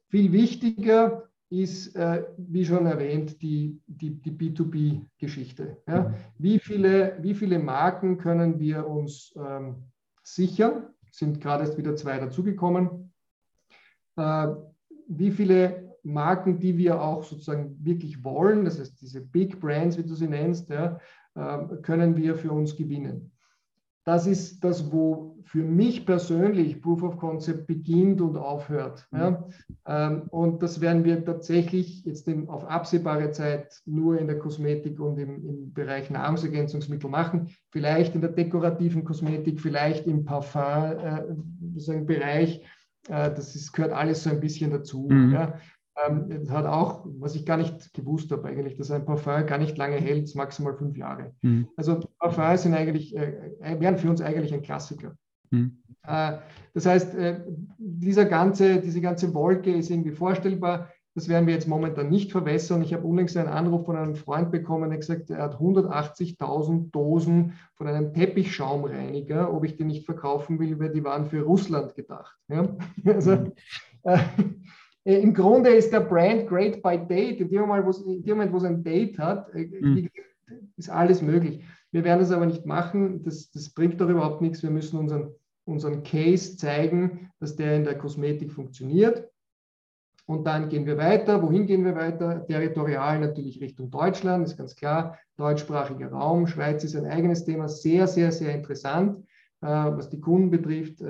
[0.08, 5.78] Viel wichtiger ist, äh, wie schon erwähnt, die, die, die B2B-Geschichte.
[5.86, 6.14] Ja?
[6.38, 9.84] Wie, viele, wie viele Marken können wir uns ähm,
[10.22, 10.88] sichern?
[11.10, 13.12] Sind gerade erst wieder zwei dazugekommen.
[14.16, 14.48] Äh,
[15.08, 20.04] wie viele Marken, die wir auch sozusagen wirklich wollen, das heißt diese Big Brands, wie
[20.04, 20.98] du sie nennst, ja,
[21.34, 23.32] äh, können wir für uns gewinnen?
[24.08, 29.06] Das ist das, wo für mich persönlich Proof of Concept beginnt und aufhört.
[29.12, 29.46] Ja.
[29.86, 34.98] Ähm, und das werden wir tatsächlich jetzt in, auf absehbare Zeit nur in der Kosmetik
[34.98, 37.50] und im, im Bereich Nahrungsergänzungsmittel machen.
[37.70, 42.62] Vielleicht in der dekorativen Kosmetik, vielleicht im Parfum-Bereich.
[43.10, 45.06] Äh, äh, das ist, gehört alles so ein bisschen dazu.
[45.10, 45.32] Mhm.
[45.32, 45.60] Ja
[46.06, 49.76] ähm, hat auch, was ich gar nicht gewusst habe eigentlich, dass ein Parfum gar nicht
[49.78, 51.32] lange hält, maximal fünf Jahre.
[51.42, 51.68] Mhm.
[51.76, 55.14] Also Parfums sind eigentlich, äh, äh, wären für uns eigentlich ein Klassiker.
[55.50, 55.78] Mhm.
[56.06, 56.38] Äh,
[56.74, 57.40] das heißt, äh,
[57.78, 60.90] dieser ganze, diese ganze Wolke ist irgendwie vorstellbar.
[61.14, 62.82] Das werden wir jetzt momentan nicht verwässern.
[62.82, 67.54] Ich habe unlängst einen Anruf von einem Freund bekommen, der gesagt, er hat 180.000 Dosen
[67.74, 72.36] von einem Teppichschaumreiniger, ob ich den nicht verkaufen will, weil die waren für Russland gedacht.
[72.48, 72.68] Ja?
[73.04, 74.18] Also, äh, äh,
[75.08, 77.40] Im Grunde ist der Brand great by date.
[77.40, 80.10] In dem Moment, wo es ein Date hat, äh, mhm.
[80.76, 81.64] ist alles möglich.
[81.92, 83.22] Wir werden das aber nicht machen.
[83.22, 84.62] Das, das bringt doch überhaupt nichts.
[84.62, 85.30] Wir müssen unseren,
[85.64, 89.26] unseren Case zeigen, dass der in der Kosmetik funktioniert.
[90.26, 91.42] Und dann gehen wir weiter.
[91.42, 92.44] Wohin gehen wir weiter?
[92.46, 95.16] Territorial natürlich Richtung Deutschland, ist ganz klar.
[95.38, 96.46] Deutschsprachiger Raum.
[96.46, 97.66] Schweiz ist ein eigenes Thema.
[97.70, 99.24] Sehr, sehr, sehr interessant,
[99.62, 101.00] äh, was die Kunden betrifft.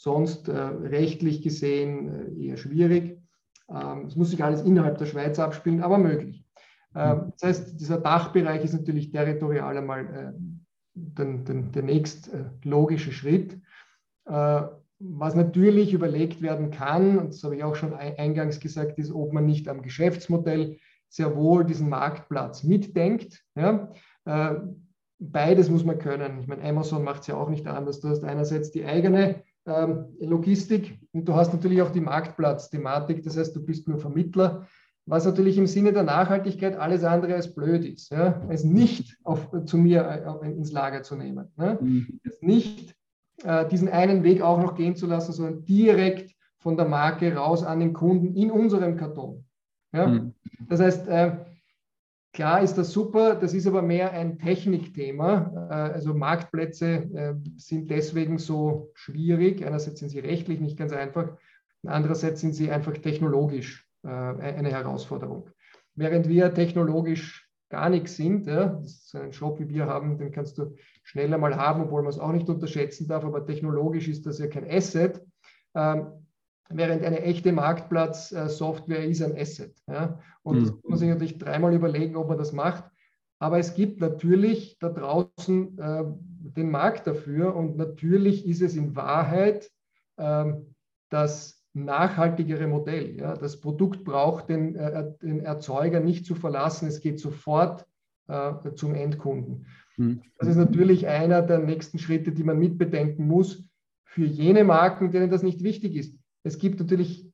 [0.00, 3.20] Sonst äh, rechtlich gesehen äh, eher schwierig.
[3.68, 6.42] Ähm, es muss sich alles innerhalb der Schweiz abspielen, aber möglich.
[6.94, 7.32] Ähm, mhm.
[7.32, 10.40] das heißt, dieser Dachbereich ist natürlich territorial einmal äh,
[10.94, 12.30] der nächst
[12.64, 13.58] logische Schritt.
[14.24, 19.32] Was natürlich überlegt werden kann, und das habe ich auch schon eingangs gesagt, ist, ob
[19.32, 20.78] man nicht am Geschäftsmodell
[21.08, 23.42] sehr wohl diesen Marktplatz mitdenkt.
[23.54, 23.92] Ja?
[25.20, 26.40] Beides muss man können.
[26.40, 28.00] Ich meine, Amazon macht es ja auch nicht anders.
[28.00, 33.22] Du hast einerseits die eigene Logistik und du hast natürlich auch die Marktplatzthematik.
[33.22, 34.66] Das heißt, du bist nur Vermittler,
[35.06, 38.10] was natürlich im Sinne der Nachhaltigkeit alles andere als blöd ist.
[38.10, 38.42] Ja?
[38.48, 41.48] Es nicht auf, zu mir äh, ins Lager zu nehmen.
[41.56, 41.78] Ne?
[41.80, 42.20] Mhm.
[42.22, 42.94] Es nicht
[43.42, 47.64] äh, diesen einen Weg auch noch gehen zu lassen, sondern direkt von der Marke raus
[47.64, 49.44] an den Kunden in unserem Karton.
[49.92, 50.06] Ja?
[50.06, 50.34] Mhm.
[50.68, 51.36] Das heißt, äh,
[52.32, 55.68] Klar ist das super, das ist aber mehr ein Technikthema.
[55.70, 59.66] Äh, also Marktplätze äh, sind deswegen so schwierig.
[59.66, 61.36] Einerseits sind sie rechtlich nicht ganz einfach,
[61.84, 65.50] andererseits sind sie einfach technologisch äh, eine Herausforderung.
[65.96, 70.58] Während wir technologisch gar nichts sind, das ist ein Shop, wie wir haben, den kannst
[70.58, 74.38] du schneller mal haben, obwohl man es auch nicht unterschätzen darf, aber technologisch ist das
[74.38, 75.20] ja kein Asset.
[76.72, 79.74] Während eine echte Marktplatzsoftware ist ein Asset.
[79.88, 80.20] Ja?
[80.42, 80.60] Und mhm.
[80.62, 82.84] das muss man sich natürlich dreimal überlegen, ob man das macht.
[83.40, 88.94] Aber es gibt natürlich da draußen äh, den Markt dafür und natürlich ist es in
[88.94, 89.70] Wahrheit
[90.16, 90.52] äh,
[91.08, 93.16] das nachhaltigere Modell.
[93.16, 93.34] Ja?
[93.34, 97.84] Das Produkt braucht den, äh, den, Erzeuger nicht zu verlassen, es geht sofort
[98.28, 99.66] äh, zum Endkunden.
[99.96, 100.22] Mhm.
[100.38, 103.64] Das ist natürlich einer der nächsten Schritte, die man mitbedenken muss
[104.04, 107.30] für jene Marken, denen das nicht wichtig ist es gibt natürlich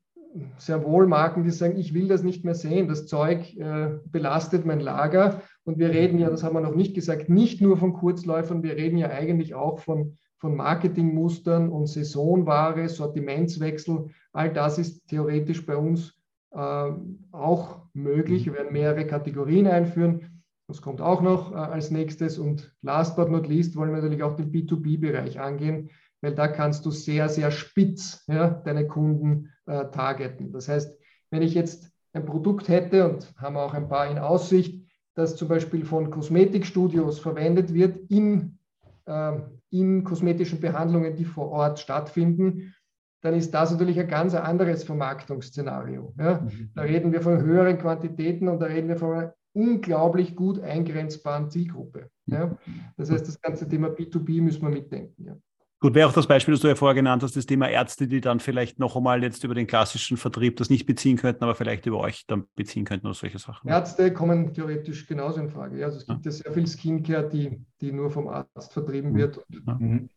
[0.59, 4.67] sehr wohl Marken, die sagen, ich will das nicht mehr sehen, das Zeug äh, belastet
[4.67, 5.43] mein Lager.
[5.65, 8.77] Und wir reden ja, das haben wir noch nicht gesagt, nicht nur von Kurzläufern, wir
[8.77, 14.11] reden ja eigentlich auch von, von Marketingmustern und Saisonware, Sortimentswechsel.
[14.33, 16.15] All das ist theoretisch bei uns
[16.53, 16.91] äh,
[17.33, 18.47] auch möglich.
[18.47, 20.43] Wir werden mehrere Kategorien einführen.
[20.69, 22.39] Das kommt auch noch äh, als nächstes.
[22.39, 25.91] Und last but not least wollen wir natürlich auch den B2B-Bereich angehen
[26.21, 30.53] weil da kannst du sehr, sehr spitz ja, deine Kunden äh, targeten.
[30.53, 30.97] Das heißt,
[31.31, 35.49] wenn ich jetzt ein Produkt hätte und haben auch ein paar in Aussicht, das zum
[35.49, 38.59] Beispiel von Kosmetikstudios verwendet wird in,
[39.07, 39.33] äh,
[39.71, 42.75] in kosmetischen Behandlungen, die vor Ort stattfinden,
[43.23, 46.15] dann ist das natürlich ein ganz anderes Vermarktungsszenario.
[46.19, 46.41] Ja?
[46.41, 46.71] Mhm.
[46.75, 51.51] Da reden wir von höheren Quantitäten und da reden wir von einer unglaublich gut eingrenzbaren
[51.51, 52.11] Zielgruppe.
[52.27, 52.47] Ja?
[52.47, 52.81] Mhm.
[52.97, 55.25] Das heißt, das ganze Thema B2B müssen wir mitdenken.
[55.25, 55.37] Ja.
[55.79, 58.23] Gut, wäre auch das Beispiel, das du ja vorher genannt hast, das Thema Ärzte, die
[58.23, 61.85] dann vielleicht noch einmal jetzt über den klassischen Vertrieb das nicht beziehen könnten, aber vielleicht
[61.85, 63.69] über euch dann beziehen könnten oder solche Sachen.
[63.69, 65.85] Ärzte kommen theoretisch genauso in Frage.
[65.85, 69.17] Also es gibt ja, ja sehr viel Skincare, die, die nur vom Arzt vertrieben mhm.
[69.17, 69.45] wird.
[69.51, 69.75] Ja.
[69.75, 70.09] Mhm.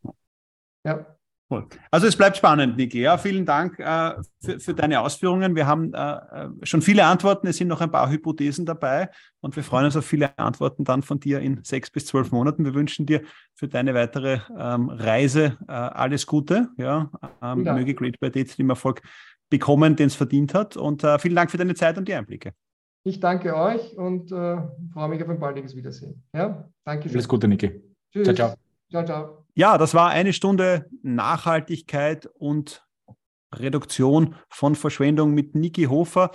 [0.86, 1.19] ja.
[1.52, 1.66] Cool.
[1.90, 3.02] Also es bleibt spannend, Niki.
[3.02, 5.56] Ja, vielen Dank äh, für, für, deine Ausführungen.
[5.56, 9.10] Wir haben äh, schon viele Antworten, es sind noch ein paar Hypothesen dabei
[9.42, 12.66] und wir freuen uns auf viele Antworten dann von dir in sechs bis zwölf Monaten.
[12.66, 13.24] Wir wünschen dir
[13.56, 16.70] für deine weitere ähm, Reise äh, alles Gute.
[16.78, 17.10] Ja,
[17.42, 17.74] ähm, ja.
[17.74, 19.02] Möge Great by Date den Erfolg
[19.50, 20.78] bekommen, den es verdient hat.
[20.78, 22.54] Und äh, vielen Dank für deine Zeit und die Einblicke.
[23.04, 24.58] Ich danke euch und äh,
[24.94, 26.24] freue mich auf ein baldiges Wiedersehen.
[26.32, 27.10] Ja, danke.
[27.10, 27.82] Alles Gute, Niki.
[28.12, 28.26] Tschüss.
[28.26, 28.54] Ciao, ciao.
[28.92, 29.39] Ciao, ciao.
[29.60, 32.88] Ja, das war eine Stunde Nachhaltigkeit und
[33.54, 36.32] Reduktion von Verschwendung mit Niki Hofer.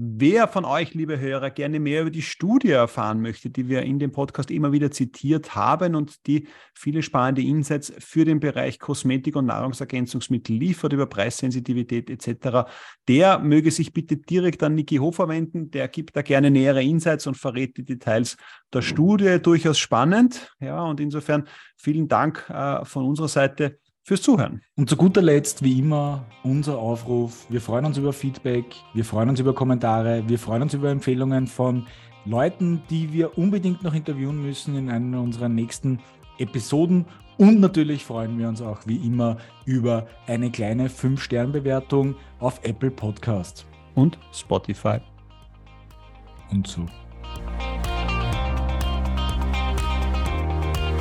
[0.00, 3.98] Wer von euch, liebe Hörer, gerne mehr über die Studie erfahren möchte, die wir in
[3.98, 9.34] dem Podcast immer wieder zitiert haben und die viele spannende Insights für den Bereich Kosmetik
[9.34, 12.70] und Nahrungsergänzungsmittel liefert, über Preissensitivität etc.,
[13.08, 15.72] der möge sich bitte direkt an Niki Hofer wenden.
[15.72, 18.36] Der gibt da gerne nähere Insights und verrät die Details
[18.72, 19.40] der Studie.
[19.42, 20.54] Durchaus spannend.
[20.60, 24.62] Ja, und insofern vielen Dank äh, von unserer Seite fürs Zuhören.
[24.74, 27.46] Und zu guter Letzt, wie immer, unser Aufruf.
[27.50, 31.46] Wir freuen uns über Feedback, wir freuen uns über Kommentare, wir freuen uns über Empfehlungen
[31.46, 31.86] von
[32.24, 36.00] Leuten, die wir unbedingt noch interviewen müssen in einer unserer nächsten
[36.38, 37.04] Episoden.
[37.36, 39.36] Und natürlich freuen wir uns auch wie immer
[39.66, 45.00] über eine kleine 5-Sterne-Bewertung auf Apple Podcast und Spotify.
[46.50, 46.86] Und so.